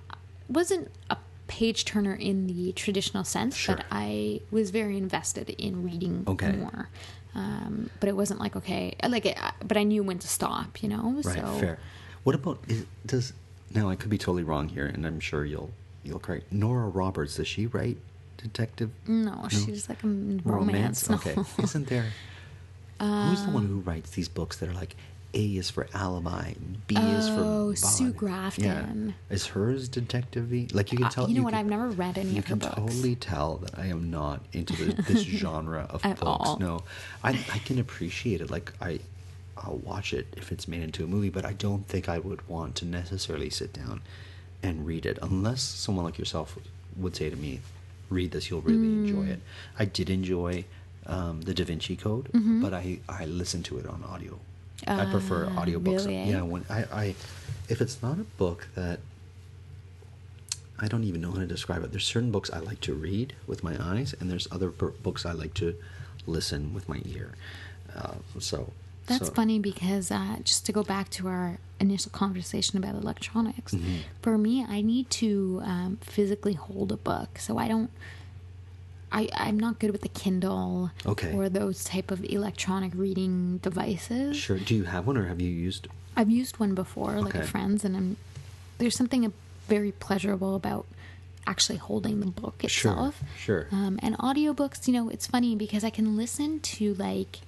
wasn't 0.49 0.91
a 1.11 1.19
page 1.49 1.85
turner 1.85 2.15
in 2.15 2.47
the 2.47 2.73
traditional 2.73 3.23
sense, 3.25 3.55
Sure. 3.57 3.77
but 3.77 3.85
I 3.91 4.41
was 4.51 4.71
very 4.71 4.97
invested 4.97 5.51
in 5.51 5.85
reading 5.85 6.25
Okay. 6.27 6.53
more. 6.53 6.89
Um, 7.35 7.91
but 8.01 8.09
it 8.09 8.17
wasn't 8.17 8.41
like 8.41 8.57
okay, 8.57 8.95
like 9.07 9.27
it, 9.27 9.37
but 9.63 9.77
I 9.77 9.83
knew 9.83 10.03
when 10.03 10.19
to 10.21 10.29
stop, 10.29 10.83
you 10.83 10.89
know. 10.89 11.21
Right. 11.23 11.37
so 11.39 11.47
Fair. 11.61 11.79
What 12.25 12.35
about 12.35 12.61
is, 12.67 12.87
does 13.05 13.35
now? 13.75 13.91
I 13.91 13.97
could 13.97 14.09
be 14.09 14.17
totally 14.17 14.43
wrong 14.43 14.71
here, 14.71 14.87
and 14.87 15.07
I'm 15.07 15.21
sure 15.21 15.45
you'll 15.45 15.71
you'll 16.07 16.19
correct. 16.21 16.53
Nora 16.53 16.89
Roberts 16.89 17.37
does 17.37 17.49
she 17.49 17.67
write 17.67 17.99
detective 18.39 18.91
no, 19.09 19.47
she's 19.51 19.89
like 19.89 20.03
a 20.05 20.07
romance, 20.07 21.11
Okay. 21.11 21.35
Isn't 21.63 21.87
there? 21.89 22.07
who's 23.01 23.45
the 23.45 23.51
one 23.51 23.67
who 23.67 23.81
writes 23.81 24.11
these 24.11 24.29
books 24.29 24.57
that 24.59 24.69
are 24.69 24.75
like 24.75 24.95
A 25.35 25.57
is 25.57 25.69
for 25.71 25.87
alibi, 25.93 26.55
B 26.87 26.95
is 26.97 27.29
for 27.29 27.41
Oh. 27.41 27.75
Sue 27.75 28.13
Grafton. 28.13 29.15
Yeah. 29.29 29.35
Is 29.35 29.49
hers 29.49 29.89
detective 29.89 30.51
Like 30.75 30.93
you 30.93 30.99
can 30.99 31.07
Uh, 31.07 31.11
tell. 31.11 31.29
you 31.29 31.35
know 31.37 31.43
what? 31.43 31.51
can- 31.53 31.61
I've 31.61 31.67
never 31.67 31.89
read 31.89 32.17
any 32.17 32.31
you 32.31 32.39
of 32.39 32.47
her 32.49 32.57
can 32.57 32.61
totally 32.71 33.17
tell 33.17 33.57
that 33.59 33.79
I 33.79 33.87
am 33.87 34.11
not 34.11 34.41
into 34.53 34.73
the, 34.85 35.03
this 35.09 35.23
genre 35.23 35.87
of 35.91 36.03
books. 36.03 36.23
all. 36.23 36.59
No, 36.61 36.85
I 37.25 37.31
I 37.53 37.59
can 37.59 37.79
appreciate 37.79 38.41
it. 38.41 38.51
Like 38.51 38.73
I, 38.81 39.01
I'll 39.59 39.79
watch 39.79 40.13
it 40.15 40.27
if 40.37 40.53
it's 40.53 40.69
made 40.69 40.83
into 40.83 41.03
a 41.05 41.07
movie, 41.07 41.31
but 41.31 41.45
I 41.45 41.53
don't 41.55 41.87
think 41.89 42.09
I 42.09 42.19
would 42.19 42.47
want 42.49 42.77
to 42.77 42.85
necessarily 42.87 43.51
sit 43.51 43.73
down 43.73 44.03
and 44.63 44.87
read 44.87 45.07
it 45.07 45.19
unless 45.23 45.63
someone 45.63 46.05
like 46.05 46.19
yourself 46.19 46.59
would 46.97 47.15
say 47.17 47.31
to 47.31 47.37
me, 47.37 47.61
"Read 48.11 48.31
this, 48.33 48.51
you'll 48.51 48.63
really 48.63 48.89
enjoy 48.89 49.25
Mm. 49.27 49.31
it." 49.35 49.41
I 49.79 49.85
did 49.85 50.09
enjoy 50.11 50.65
um, 51.07 51.43
the 51.43 51.55
Da 51.55 51.65
Vinci 51.65 51.95
Code, 51.97 52.27
Mm-hmm. 52.33 52.61
but 52.63 52.73
I 52.75 52.99
I 53.09 53.27
listened 53.27 53.65
to 53.67 53.79
it 53.79 53.87
on 53.87 54.03
audio. 54.05 54.39
I 54.87 55.05
prefer 55.07 55.47
audiobooks. 55.47 56.03
Ah, 56.03 56.09
really? 56.09 56.31
Yeah, 56.31 56.43
when 56.43 56.65
I, 56.69 56.85
I 56.93 57.15
if 57.69 57.81
it's 57.81 58.03
not 58.03 58.19
a 58.19 58.25
book 58.39 58.69
that 58.75 58.99
I 60.79 60.89
don't 60.89 61.05
even 61.05 61.21
know 61.23 61.31
how 61.33 61.39
to 61.39 61.47
describe 61.47 61.83
it. 61.85 61.91
There's 61.93 62.05
certain 62.05 62.31
books 62.31 62.51
I 62.51 62.59
like 62.59 62.81
to 62.83 62.93
read 62.95 63.35
with 63.47 63.65
my 63.65 63.77
eyes, 63.83 64.15
and 64.21 64.31
there's 64.31 64.47
other 64.51 64.69
books 64.71 65.25
I 65.25 65.33
like 65.33 65.55
to 65.55 65.75
listen 66.27 66.75
with 66.75 66.89
my 66.89 67.01
ear. 67.07 67.33
Uh, 67.95 68.17
so 68.39 68.73
That's 69.07 69.27
so- 69.29 69.33
funny 69.35 69.59
because 69.59 70.11
uh, 70.11 70.37
just 70.45 70.67
to 70.67 70.73
go 70.73 70.83
back 70.83 71.11
to 71.11 71.29
our 71.29 71.59
initial 71.79 72.11
conversation 72.11 72.77
about 72.79 72.95
electronics, 72.95 73.73
Mm-hmm. 73.75 73.97
for 74.23 74.37
me, 74.39 74.65
I 74.69 74.81
need 74.81 75.11
to 75.23 75.61
um, 75.65 75.99
physically 76.01 76.55
hold 76.55 76.91
a 76.93 76.97
book. 76.97 77.39
So 77.39 77.59
I 77.59 77.69
don't. 77.69 77.91
I, 79.13 79.29
I'm 79.35 79.59
not 79.59 79.79
good 79.79 79.93
with 79.93 80.01
the 80.03 80.09
Kindle 80.09 80.91
Okay. 81.07 81.33
or 81.33 81.49
those 81.49 81.85
type 81.85 82.11
of 82.11 82.25
electronic 82.25 82.93
reading 82.95 83.59
devices. 83.59 84.37
Sure. 84.37 84.59
Do 84.59 84.75
you 84.75 84.85
have 84.85 85.07
one, 85.07 85.17
or 85.17 85.27
have 85.29 85.41
you 85.41 85.49
used? 85.49 85.87
I've 86.17 86.31
used 86.31 86.59
one 86.59 86.75
before, 86.75 87.21
like 87.23 87.35
a 87.35 87.45
friend's, 87.45 87.85
and 87.85 87.97
I'm, 87.97 88.17
there's 88.79 88.97
something 88.97 89.33
very 89.69 89.93
pleasurable 89.93 90.55
about 90.57 90.87
actually 91.47 91.79
holding 91.79 92.19
the 92.21 92.27
book 92.27 92.57
Sure, 92.67 92.93
itself. 92.93 93.23
sure. 93.39 93.69
Um, 93.71 94.01
and 94.03 94.19
audiobooks, 94.19 94.89
you 94.89 94.93
know, 94.93 95.09
it's 95.09 95.27
funny 95.29 95.55
because 95.55 95.85
I 95.85 95.91
can 95.91 96.17
listen 96.17 96.59
to 96.61 96.95
like 96.95 97.39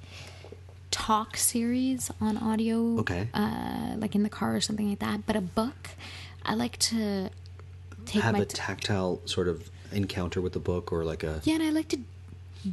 talk 0.99 1.37
series 1.37 2.11
on 2.21 2.37
audio, 2.39 2.99
Okay. 3.01 3.29
uh, 3.33 3.95
like 3.99 4.15
in 4.15 4.23
the 4.25 4.29
car 4.29 4.57
or 4.57 4.61
something 4.61 4.89
like 4.89 4.99
that. 4.99 5.27
But 5.27 5.37
a 5.37 5.41
book, 5.41 5.91
I 6.45 6.55
like 6.55 6.77
to 6.91 7.31
take 8.07 8.23
have 8.23 8.35
my 8.35 8.41
a 8.41 8.45
t- 8.45 8.57
tactile 8.57 9.21
sort 9.25 9.49
of 9.49 9.71
encounter 9.93 10.41
with 10.41 10.53
the 10.55 10.59
book, 10.59 10.93
or 10.93 11.05
like 11.05 11.23
a 11.23 11.41
yeah, 11.45 11.55
and 11.55 11.63
I 11.63 11.71
like 11.71 11.89
to 11.89 11.99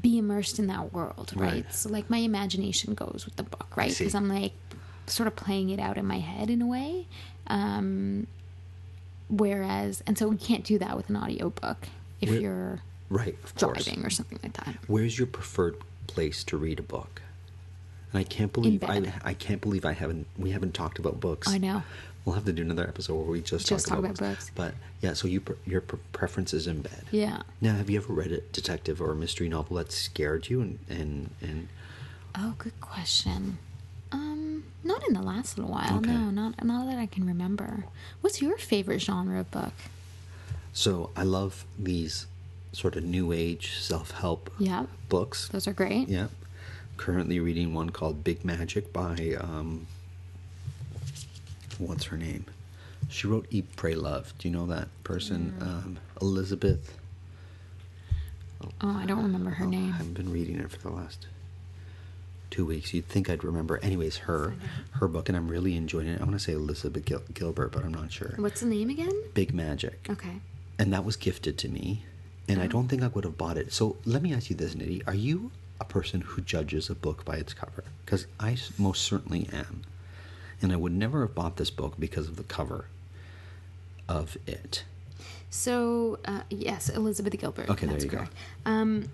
be 0.02 0.18
immersed 0.18 0.58
in 0.60 0.68
that 0.68 0.92
world, 0.92 1.32
right? 1.36 1.54
Right. 1.54 1.74
So 1.74 1.90
like 1.90 2.10
my 2.10 2.18
imagination 2.18 2.94
goes 2.96 3.24
with 3.26 3.36
the 3.36 3.44
book, 3.44 3.68
right? 3.78 3.96
Because 3.96 4.16
I'm 4.16 4.28
like 4.28 4.54
sort 5.08 5.28
of 5.28 5.36
playing 5.36 5.70
it 5.70 5.80
out 5.80 5.98
in 5.98 6.06
my 6.06 6.20
head 6.20 6.50
in 6.50 6.62
a 6.62 6.68
way. 6.68 7.06
Um, 7.48 8.26
whereas, 9.30 10.02
and 10.08 10.18
so 10.18 10.28
we 10.28 10.38
can't 10.38 10.64
do 10.64 10.80
that 10.80 10.98
with 10.98 11.10
an 11.10 11.16
audiobook 11.18 11.88
if 12.22 12.30
Where- 12.30 12.40
you're 12.42 12.80
right. 13.10 13.36
Of 13.44 13.56
course. 13.56 13.86
driving 13.86 14.04
or 14.06 14.10
something 14.10 14.40
like 14.42 14.54
that. 14.54 14.76
Where's 14.88 15.18
your 15.18 15.28
preferred 15.28 15.78
place 16.08 16.44
to 16.46 16.58
read 16.58 16.80
a 16.80 16.84
book? 16.84 17.22
And 18.15 18.21
I 18.21 18.23
can't 18.23 18.54
believe 18.54 18.82
I. 18.86 19.12
I 19.25 19.34
can't 19.34 19.60
believe 19.60 19.84
I 19.84 19.91
haven't 19.91 20.25
we 20.38 20.51
haven't 20.51 20.73
talked 20.73 20.99
about 20.99 21.19
books. 21.19 21.49
I 21.49 21.58
know. 21.58 21.84
We'll 22.23 22.36
have 22.36 22.45
to 22.45 22.54
do 22.54 22.62
another 22.62 22.88
episode 22.88 23.15
where 23.15 23.25
we 23.25 23.41
just, 23.41 23.67
Just 23.67 23.88
talk, 23.88 23.97
talk 23.97 23.99
about, 24.06 24.17
about 24.19 24.30
books. 24.30 24.45
books. 24.45 24.51
But 24.56 24.73
yeah, 25.01 25.13
so 25.13 25.28
you 25.28 25.43
your 25.65 25.82
pre- 25.82 25.99
preference 26.13 26.54
is 26.54 26.65
in 26.65 26.82
bed. 26.82 27.04
Yeah. 27.12 27.41
Now, 27.60 27.75
have 27.75 27.89
you 27.89 27.99
ever 27.99 28.13
read 28.13 28.32
a 28.32 28.39
detective 28.39 29.01
or 29.01 29.12
a 29.12 29.15
mystery 29.15 29.49
novel 29.49 29.75
that 29.78 29.91
scared 29.91 30.49
you 30.49 30.62
and 30.62 30.80
and 30.89 31.30
and 31.41 31.67
Oh, 32.38 32.56
good 32.58 32.80
question. 32.80 33.58
Um, 34.13 34.63
not 34.84 35.06
in 35.08 35.13
the 35.13 35.21
last 35.21 35.58
little 35.58 35.71
while. 35.73 35.97
Okay. 35.97 36.10
No, 36.10 36.30
not 36.30 36.63
not 36.63 36.86
that 36.88 36.97
I 36.97 37.08
can 37.08 37.28
remember. 37.28 37.84
What's 38.21 38.41
your 38.41 38.58
favorite 38.58 38.99
genre 39.01 39.41
of 39.41 39.51
book? 39.51 39.73
so 40.71 41.10
I 41.17 41.23
love 41.23 41.65
these 41.78 42.28
sort 42.71 42.95
of 42.95 43.04
new 43.04 43.32
age 43.34 43.78
self 43.80 44.12
help 44.12 44.49
Yeah. 44.58 44.86
books. 45.10 45.49
Those 45.49 45.67
are 45.67 45.73
great. 45.73 46.08
Yeah. 46.08 46.28
Currently 46.97 47.39
reading 47.39 47.73
one 47.73 47.89
called 47.89 48.23
Big 48.23 48.43
Magic 48.45 48.91
by 48.93 49.36
um 49.39 49.86
what's 51.77 52.05
her 52.05 52.17
name? 52.17 52.45
She 53.10 53.27
wrote 53.27 53.45
Eat 53.51 53.75
Pray 53.75 53.95
Love. 53.95 54.34
Do 54.39 54.47
you 54.47 54.53
know 54.53 54.65
that 54.67 54.88
person? 55.03 55.53
Mm. 55.60 55.62
Um, 55.62 55.97
Elizabeth. 56.21 56.97
Oh, 58.81 58.97
I 58.97 59.05
don't 59.05 59.21
remember 59.21 59.51
her 59.51 59.65
Oh, 59.65 59.67
I 59.67 59.71
name. 59.71 59.91
haven't 59.91 60.13
been 60.15 60.31
reading 60.31 60.60
it 60.60 60.71
for 60.71 60.79
the 60.79 60.89
last 60.89 61.27
two 62.49 62.65
weeks. 62.65 62.93
You'd 62.93 63.08
think 63.08 63.29
I'd 63.29 63.43
remember. 63.43 63.77
Anyways, 63.84 64.17
her 64.19 64.55
her 64.93 65.08
book, 65.08 65.27
and 65.29 65.38
I'm 65.38 65.49
really 65.49 65.75
enjoying 65.75 66.08
it. 66.08 66.19
I 66.19 66.23
want 66.23 66.36
to 66.36 66.39
say 66.39 66.53
Elizabeth 66.53 67.05
Gil- 67.05 67.21
Gilbert, 67.34 67.71
but 67.73 67.84
I'm 67.84 67.93
not 67.93 68.12
sure. 68.12 68.34
What's 68.38 68.62
the 68.62 68.67
name 68.67 68.89
again? 68.89 69.13
Big 69.34 69.53
Magic. 69.53 70.08
Okay. 70.10 70.39
and 70.79 70.91
that 70.93 71.05
was 71.05 71.15
gifted 71.17 71.58
to 71.58 71.69
me 71.69 72.03
and 72.49 72.62
i 72.62 72.67
don't 72.67 72.89
think 72.89 73.01
i 73.01 73.08
would 73.08 73.23
have 73.23 73.38
bought 73.38 73.58
it 73.58 73.71
so 73.71 73.95
let 74.05 74.21
me 74.21 74.34
ask 74.34 74.49
you 74.49 74.55
this 74.58 74.75
Nidhi 74.75 75.01
are 75.08 75.15
you 75.15 75.49
a 75.86 75.93
person 75.93 76.21
who 76.21 76.41
judges 76.41 76.89
a 76.89 76.95
book 76.95 77.24
by 77.26 77.36
its 77.36 77.54
cover 77.54 77.84
because 78.06 78.26
I 78.39 78.58
most 78.78 79.02
certainly 79.04 79.48
am 79.54 79.82
and 80.62 80.71
i 80.71 80.76
would 80.76 80.93
never 80.93 81.21
have 81.21 81.36
bought 81.36 81.58
this 81.58 81.69
book 81.69 81.93
because 82.00 82.28
of 82.28 82.36
the 82.38 82.43
cover 82.43 82.86
of 84.08 84.38
it 84.48 84.84
So, 85.50 86.19
uh, 86.26 86.41
yes, 86.50 86.89
Elizabeth 86.89 87.39
Gilbert. 87.39 87.69
Okay, 87.69 87.88
there 87.88 88.00
you 88.00 88.08
go. 88.08 88.26
Um, 88.65 89.10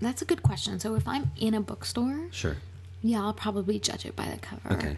that's 0.00 0.22
a 0.22 0.24
good 0.24 0.42
question. 0.42 0.80
So, 0.80 0.94
if 0.94 1.06
I'm 1.06 1.30
in 1.36 1.52
a 1.54 1.60
bookstore, 1.60 2.28
sure 2.30 2.56
yeah, 3.02 3.20
I'll 3.22 3.34
probably 3.34 3.78
judge 3.78 4.04
it 4.06 4.14
by 4.16 4.26
the 4.28 4.38
cover. 4.38 4.72
okay 4.72 4.96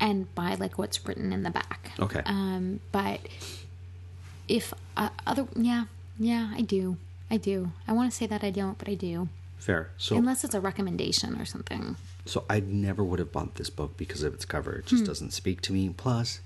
And 0.00 0.32
by 0.34 0.54
like 0.54 0.78
what's 0.78 1.04
written 1.06 1.32
in 1.32 1.42
the 1.42 1.50
back. 1.50 1.90
Okay. 1.98 2.22
Um, 2.24 2.80
but 2.92 3.20
if 4.46 4.72
uh, 4.96 5.10
other, 5.26 5.46
yeah, 5.56 5.84
yeah, 6.18 6.50
I 6.54 6.60
do, 6.62 6.96
I 7.30 7.36
do. 7.36 7.72
I 7.86 7.92
want 7.92 8.10
to 8.10 8.16
say 8.16 8.26
that 8.26 8.42
I 8.42 8.50
don't, 8.50 8.78
but 8.78 8.88
I 8.88 8.94
do. 8.94 9.28
fair 9.58 9.90
so 9.98 10.16
Unless 10.16 10.44
it's 10.44 10.54
a 10.54 10.60
recommendation 10.60 11.40
or 11.40 11.44
something. 11.44 11.96
so 12.24 12.44
i 12.48 12.60
never 12.60 13.02
would 13.02 13.18
have 13.18 13.32
bought 13.32 13.56
this 13.56 13.70
book 13.70 13.96
because 13.96 14.22
of 14.22 14.32
its 14.34 14.44
cover 14.44 14.72
it 14.72 14.82
Hmm. 14.84 14.88
just 14.96 15.04
doesn't 15.04 15.32
speak 15.32 15.60
to 15.62 15.72
me 15.72 15.88
plus 16.04 16.40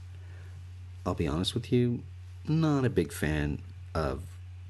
i'll 1.05 1.15
be 1.15 1.27
honest 1.29 1.53
with 1.55 1.71
you 1.71 2.03
not 2.49 2.85
a 2.87 2.91
big 2.91 3.13
fan 3.13 3.59
of 3.95 4.23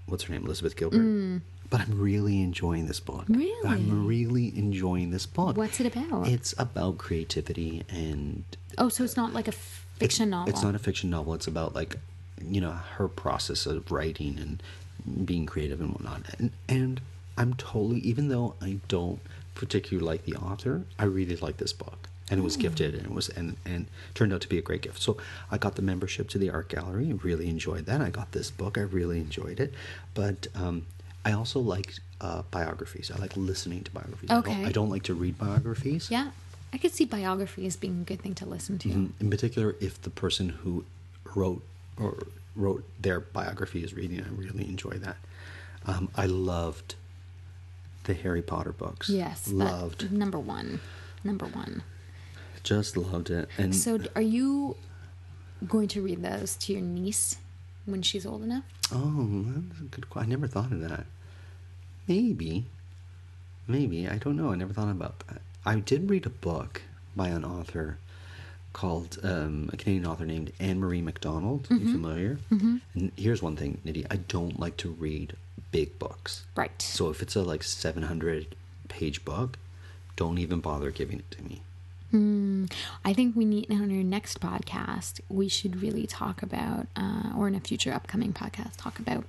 what's 0.07 0.25
her 0.25 0.33
name 0.35 0.45
elizabeth 0.45 0.75
gilbert 0.77 1.41
but 1.71 1.81
i'm 1.83 2.01
really 2.01 2.43
enjoying 2.43 2.87
this 2.89 2.99
book 3.01 3.27
Hmm. 3.27 3.37
Really? 3.39 3.69
i'm 3.69 4.07
really 4.09 4.49
enjoying 4.59 5.11
this 5.13 5.25
book 5.27 5.57
What's 5.57 5.79
it 5.81 5.87
about? 5.95 6.27
It's 6.29 6.53
about 6.59 6.99
creativity 6.99 7.85
and 7.89 8.43
oh, 8.77 8.89
so 8.89 9.05
it's 9.05 9.17
not 9.17 9.33
like 9.33 9.47
a 9.49 9.53
fiction 9.53 10.31
novel. 10.31 10.51
It's 10.53 10.63
not 10.65 10.75
a 10.75 10.79
fiction 10.81 11.11
novel. 11.11 11.33
It's 11.35 11.47
about 11.47 11.75
like, 11.77 11.97
you 12.45 12.61
know, 12.61 12.73
her 12.97 13.07
process 13.07 13.67
of 13.67 13.93
writing 13.93 14.37
and 14.41 14.61
being 15.25 15.47
creative 15.47 15.81
and 15.81 15.91
whatnot. 15.93 16.23
And 16.39 16.51
and 16.69 17.01
I'm 17.37 17.55
totally, 17.55 18.01
even 18.01 18.29
though 18.29 18.55
I 18.61 18.79
don't 18.89 19.21
particularly 19.55 20.07
like 20.07 20.25
the 20.25 20.35
author, 20.37 20.83
I 20.99 21.05
really 21.05 21.37
like 21.37 21.57
this 21.59 21.73
book. 21.73 22.09
and 22.31 22.39
it 22.41 22.45
was 22.45 22.57
gifted, 22.57 22.95
and 22.95 23.05
it 23.07 23.13
was 23.13 23.29
and 23.31 23.57
and 23.67 23.87
turned 24.15 24.33
out 24.33 24.41
to 24.43 24.49
be 24.49 24.59
a 24.59 24.63
great 24.63 24.83
gift. 24.83 25.01
So 25.03 25.17
I 25.51 25.59
got 25.59 25.75
the 25.77 25.83
membership 25.83 26.29
to 26.31 26.39
the 26.39 26.51
art 26.51 26.69
gallery. 26.69 27.13
Really 27.13 27.49
enjoyed 27.49 27.85
that. 27.87 28.01
I 28.01 28.11
got 28.11 28.33
this 28.33 28.51
book. 28.51 28.79
I 28.79 28.83
really 28.83 29.19
enjoyed 29.19 29.61
it, 29.61 29.75
but 30.15 30.47
um, 30.55 30.87
I 31.25 31.33
also 31.33 31.59
like 31.61 31.95
uh, 32.21 32.43
biographies. 32.51 33.11
I 33.15 33.19
like 33.19 33.37
listening 33.37 33.83
to 33.85 33.91
biographies. 33.91 34.31
I 34.31 34.35
don't- 34.35 34.47
Okay. 34.49 34.65
I 34.65 34.73
don't 34.73 34.89
like 34.91 35.03
to 35.05 35.15
read 35.15 35.37
biographies. 35.39 36.11
Yeah. 36.11 36.31
I 36.75 36.79
could 36.79 36.93
see 36.95 37.05
biography 37.05 37.67
as 37.67 37.77
being 37.77 38.01
a 38.01 38.05
good 38.05 38.23
thing 38.23 38.35
to 38.37 38.47
listen 38.47 38.79
to. 38.79 38.89
in, 38.91 39.13
in 39.21 39.29
particular 39.29 39.77
if 39.81 40.01
the 40.01 40.09
person 40.11 40.49
who 40.49 40.85
wrote 41.35 41.63
or 41.99 42.27
wrote 42.55 42.85
their 43.01 43.21
biography 43.21 43.83
is 43.83 43.95
reading 43.95 44.23
i 44.23 44.29
really 44.29 44.65
enjoy 44.69 44.91
that 44.99 45.17
um, 45.87 46.09
i 46.17 46.27
loved 46.27 46.95
the 48.05 48.15
harry 48.15 48.43
potter 48.43 48.73
books 48.73 49.09
Yes. 49.09 49.49
loved 49.49 50.11
number 50.13 50.39
one. 50.39 50.81
Number 51.25 51.47
one. 51.47 51.83
just 52.65 52.97
loved 52.97 53.31
it 53.31 53.49
and 53.59 53.75
So, 53.75 53.99
are 54.17 54.21
you 54.23 54.77
going 55.69 55.87
to 55.89 56.03
read 56.03 56.23
those 56.23 56.57
to 56.57 56.73
your 56.73 56.83
niece 56.83 57.37
when 57.87 58.03
she's 58.03 58.27
old 58.27 58.43
enough? 58.43 58.65
oh 58.93 59.45
that's 59.69 59.81
a 59.81 59.85
good 59.85 60.05
i 60.17 60.27
never 60.27 60.47
thought 60.47 60.73
of 60.73 60.81
that 60.81 61.07
maybe 62.09 62.67
maybe 63.67 64.09
i 64.09 64.17
don't 64.19 64.37
know 64.37 64.51
i 64.53 64.55
never 64.57 64.73
thought 64.73 64.91
about 64.91 65.21
that 65.29 65.41
i 65.65 65.75
did 65.77 66.11
read 66.11 66.27
a 66.27 66.31
book 66.31 66.83
by 67.17 67.29
an 67.29 67.45
author 67.45 67.99
called 68.73 69.19
um, 69.23 69.69
a 69.73 69.77
Canadian 69.77 70.07
author 70.07 70.25
named 70.25 70.53
Ann-Marie 70.61 71.03
MacDonald. 71.03 71.65
Mm-hmm. 71.65 71.87
You 71.87 71.93
familiar? 71.93 72.39
And 72.51 73.13
here's 73.17 73.43
one 73.43 73.57
thing, 73.57 73.79
Nidhi. 73.87 74.07
I 74.11 74.17
don't 74.17 74.59
like 74.59 74.77
to 74.79 74.91
read 74.91 75.35
big 75.71 75.99
books. 75.99 76.45
Right. 76.57 76.81
So 76.81 77.11
if 77.11 77.23
it's 77.23 77.37
a 77.37 77.43
like 77.43 77.63
700 77.63 78.55
page 78.89 79.25
book, 79.25 79.59
don't 80.17 80.39
even 80.39 80.61
bother 80.61 80.91
giving 80.91 81.19
it 81.21 81.31
to 81.33 81.43
me. 81.43 81.63
I 83.05 83.15
think 83.15 83.35
we 83.35 83.47
need 83.47 83.71
on 83.71 83.81
our 83.91 84.03
next 84.05 84.39
podcast, 84.39 85.21
we 85.31 85.49
should 85.49 85.81
really 85.81 86.07
talk 86.07 86.43
about, 86.43 86.87
uh, 86.95 87.33
or 87.35 87.49
in 87.49 87.55
a 87.55 87.61
future 87.61 87.91
upcoming 87.91 88.35
podcast, 88.35 88.77
talk 88.77 88.99
about 88.99 89.25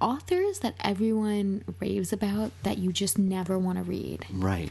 authors 0.00 0.60
that 0.60 0.74
everyone 0.80 1.64
raves 1.80 2.12
about 2.12 2.52
that 2.62 2.78
you 2.78 2.92
just 2.92 3.18
never 3.18 3.58
want 3.58 3.78
to 3.78 3.84
read 3.84 4.24
Right. 4.32 4.70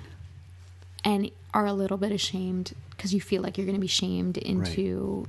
and 1.03 1.29
are 1.53 1.65
a 1.65 1.73
little 1.73 1.97
bit 1.97 2.11
ashamed 2.11 2.73
because 3.03 3.13
you 3.13 3.19
feel 3.19 3.41
like 3.41 3.57
you're 3.57 3.65
going 3.65 3.75
to 3.75 3.81
be 3.81 3.87
shamed 3.87 4.37
into 4.37 5.27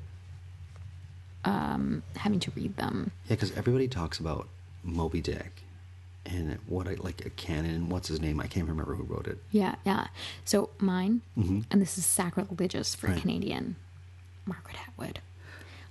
um, 1.44 2.04
having 2.14 2.38
to 2.38 2.52
read 2.52 2.76
them. 2.76 3.10
Yeah, 3.24 3.30
because 3.34 3.50
everybody 3.56 3.88
talks 3.88 4.20
about 4.20 4.46
Moby 4.84 5.20
Dick 5.20 5.62
and 6.24 6.56
what 6.68 6.86
I 6.86 6.94
like 6.94 7.26
a 7.26 7.30
canon. 7.30 7.88
What's 7.88 8.06
his 8.06 8.20
name? 8.20 8.38
I 8.38 8.46
can't 8.46 8.68
remember 8.68 8.94
who 8.94 9.02
wrote 9.02 9.26
it. 9.26 9.38
Yeah, 9.50 9.74
yeah. 9.84 10.06
So 10.44 10.70
mine, 10.78 11.22
and 11.36 11.64
this 11.82 11.98
is 11.98 12.06
sacrilegious 12.06 12.94
for 12.94 13.08
Mm-hmm. 13.08 13.14
Right. 13.14 13.20
Canadian, 13.22 13.76
Margaret 14.46 14.76
Atwood. 14.86 15.18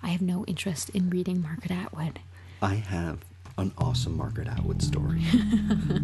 I 0.01 0.07
have 0.07 0.21
no 0.21 0.45
interest 0.45 0.89
in 0.91 1.09
reading 1.09 1.41
Margaret 1.41 1.71
Atwood. 1.71 2.19
I 2.61 2.75
have 2.75 3.19
an 3.57 3.71
awesome 3.77 4.17
Margaret 4.17 4.47
Atwood 4.47 4.81
story, 4.81 5.21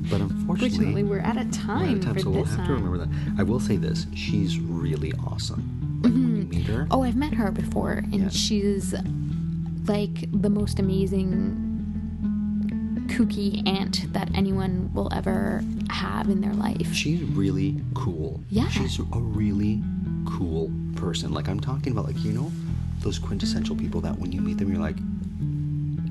but 0.10 0.22
unfortunately, 0.22 0.46
Fortunately, 0.46 1.04
we're 1.04 1.22
out 1.22 1.38
of 1.38 1.46
we're 1.46 1.52
time, 1.52 1.90
out 1.90 1.98
of 1.98 2.04
time, 2.06 2.14
for 2.14 2.20
so 2.20 2.30
we'll 2.30 2.44
this 2.44 2.56
have 2.56 2.68
to 2.68 2.74
remember 2.74 3.02
um, 3.04 3.12
that. 3.36 3.40
I 3.40 3.44
will 3.44 3.60
say 3.60 3.76
this: 3.78 4.06
she's 4.14 4.60
really 4.60 5.14
awesome. 5.26 6.00
Like 6.04 6.14
when 6.14 6.22
you 6.38 6.44
mm-hmm. 6.44 6.50
meet 6.50 6.66
her, 6.68 6.88
Oh, 6.92 7.04
I've 7.04 7.16
met 7.16 7.34
her 7.34 7.52
before, 7.52 7.94
and 7.94 8.14
Yeah. 8.24 8.30
she's 8.30 8.94
like 9.88 10.30
the 10.32 10.50
most 10.50 10.80
amazing 10.80 11.66
kooky 13.08 13.68
aunt 13.68 14.12
that 14.14 14.30
anyone 14.36 14.92
will 14.94 15.12
ever 15.14 15.64
have 15.90 16.30
in 16.30 16.42
their 16.42 16.54
life. 16.54 16.94
she's 16.94 17.22
really 17.24 17.82
cool. 17.96 18.42
Yeah. 18.50 18.68
she's 18.70 19.00
a 19.00 19.04
really 19.20 19.82
cool 20.26 20.72
person. 20.96 21.34
Like 21.34 21.50
I'm 21.50 21.60
talking 21.60 21.92
about, 21.92 22.06
like 22.06 22.20
you 22.24 22.32
know, 22.32 22.52
those 23.00 23.18
quintessential 23.18 23.76
people 23.76 24.02
that 24.02 24.18
when 24.20 24.32
you 24.32 24.42
meet 24.42 24.58
them, 24.60 24.72
you're 24.72 24.82
like, 24.82 24.98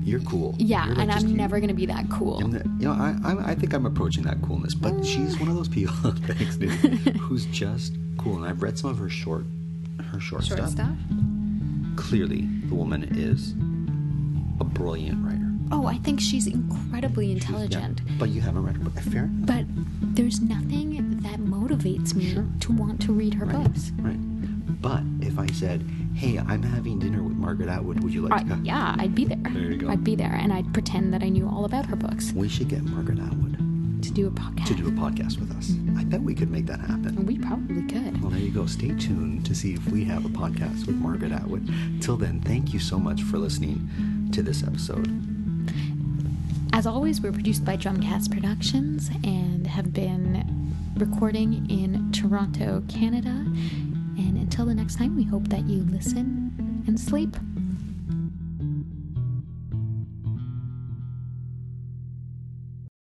you're 0.09 0.19
cool. 0.21 0.55
Yeah, 0.57 0.85
You're, 0.87 0.95
like, 0.95 1.03
and 1.03 1.11
I'm 1.11 1.27
you. 1.27 1.37
never 1.37 1.59
gonna 1.59 1.73
be 1.73 1.85
that 1.85 2.09
cool. 2.09 2.39
The, 2.39 2.59
you 2.79 2.87
know, 2.87 2.91
I, 2.93 3.15
I 3.23 3.51
I 3.51 3.55
think 3.55 3.73
I'm 3.73 3.85
approaching 3.85 4.23
that 4.23 4.41
coolness, 4.41 4.73
but 4.75 5.05
she's 5.05 5.39
one 5.39 5.49
of 5.49 5.55
those 5.55 5.67
people, 5.69 5.93
thanks, 6.27 6.55
dude, 6.57 6.71
who's 7.17 7.45
just 7.47 7.93
cool. 8.17 8.37
And 8.37 8.45
I've 8.45 8.61
read 8.63 8.77
some 8.79 8.89
of 8.89 8.97
her 8.97 9.09
short, 9.09 9.45
her 10.11 10.19
short, 10.19 10.43
Short 10.45 10.59
stuff. 10.59 10.71
stuff. 10.71 10.95
Clearly, 11.95 12.41
the 12.69 12.75
woman 12.75 13.03
is 13.17 13.51
a 14.59 14.63
brilliant 14.63 15.23
writer. 15.25 15.45
Oh, 15.71 15.85
I 15.85 15.97
think 15.99 16.19
she's 16.19 16.47
incredibly 16.47 17.31
intelligent. 17.31 17.71
Yeah, 17.73 17.85
intelligent. 17.89 18.19
but 18.19 18.29
you 18.29 18.41
haven't 18.41 18.65
read 18.65 18.77
her 18.77 18.83
book. 18.83 18.99
Fair 19.03 19.25
enough. 19.25 19.45
But 19.45 19.65
there's 20.15 20.41
nothing 20.41 21.17
that 21.21 21.39
motivates 21.39 22.15
me 22.15 22.33
to 22.61 22.71
want 22.71 23.01
to 23.03 23.13
read 23.13 23.35
her 23.35 23.45
books. 23.45 23.91
Right. 23.99 24.17
But 24.81 25.03
if 25.21 25.37
I 25.37 25.45
said, 25.47 25.85
"Hey, 26.19 26.37
I'm 26.37 26.61
having 26.63 26.99
dinner 26.99 27.23
with 27.23 27.37
Margaret 27.37 27.69
Atwood. 27.69 28.03
Would 28.03 28.13
you 28.13 28.21
like 28.23 28.33
I, 28.33 28.43
to 28.43 28.49
come?" 28.49 28.65
yeah, 28.65 28.95
I'd 28.99 29.15
be 29.15 29.25
there. 29.25 29.37
There 29.53 29.71
you 29.71 29.77
go. 29.77 29.89
I'd 29.89 30.03
be 30.03 30.15
there, 30.15 30.33
and 30.33 30.51
I'd 30.51 30.71
pretend 30.73 31.13
that 31.13 31.23
I 31.23 31.29
knew 31.29 31.47
all 31.47 31.65
about 31.65 31.85
her 31.85 31.95
books 31.95 32.31
We 32.33 32.49
should 32.49 32.67
get 32.69 32.83
Margaret 32.83 33.19
Atwood 33.19 33.55
to 34.03 34.11
do 34.11 34.27
a 34.27 34.31
podcast. 34.31 34.67
to 34.67 34.73
do 34.75 34.87
a 34.87 34.91
podcast 34.91 35.39
with 35.39 35.51
us. 35.57 35.67
Mm-hmm. 35.69 35.97
I 35.99 36.03
bet 36.05 36.21
we 36.21 36.33
could 36.33 36.49
make 36.51 36.65
that 36.67 36.79
happen. 36.79 37.25
We 37.25 37.37
probably 37.37 37.83
could. 37.83 38.21
Well, 38.21 38.31
there 38.31 38.39
you 38.39 38.51
go. 38.51 38.65
Stay 38.65 38.89
tuned 38.95 39.45
to 39.45 39.53
see 39.55 39.73
if 39.73 39.85
we 39.91 40.03
have 40.05 40.25
a 40.25 40.29
podcast 40.29 40.87
with 40.87 40.95
Margaret 40.95 41.31
Atwood. 41.31 41.69
Till 42.01 42.15
then, 42.17 42.39
thank 42.41 42.73
you 42.73 42.79
so 42.79 42.97
much 42.99 43.21
for 43.23 43.37
listening 43.37 44.29
to 44.33 44.41
this 44.41 44.63
episode. 44.63 45.07
As 46.73 46.85
always, 46.87 47.19
we're 47.19 47.31
produced 47.33 47.65
by 47.65 47.75
Drumcast 47.75 48.31
Productions 48.31 49.09
and 49.23 49.67
have 49.67 49.91
been 49.93 50.45
recording 50.95 51.69
in 51.69 52.11
Toronto, 52.11 52.83
Canada. 52.87 53.45
Until 54.59 54.75
the 54.75 54.81
next 54.81 54.97
time, 54.97 55.15
we 55.15 55.23
hope 55.23 55.47
that 55.47 55.69
you 55.69 55.83
listen 55.83 56.83
and 56.85 56.99
sleep. 56.99 57.33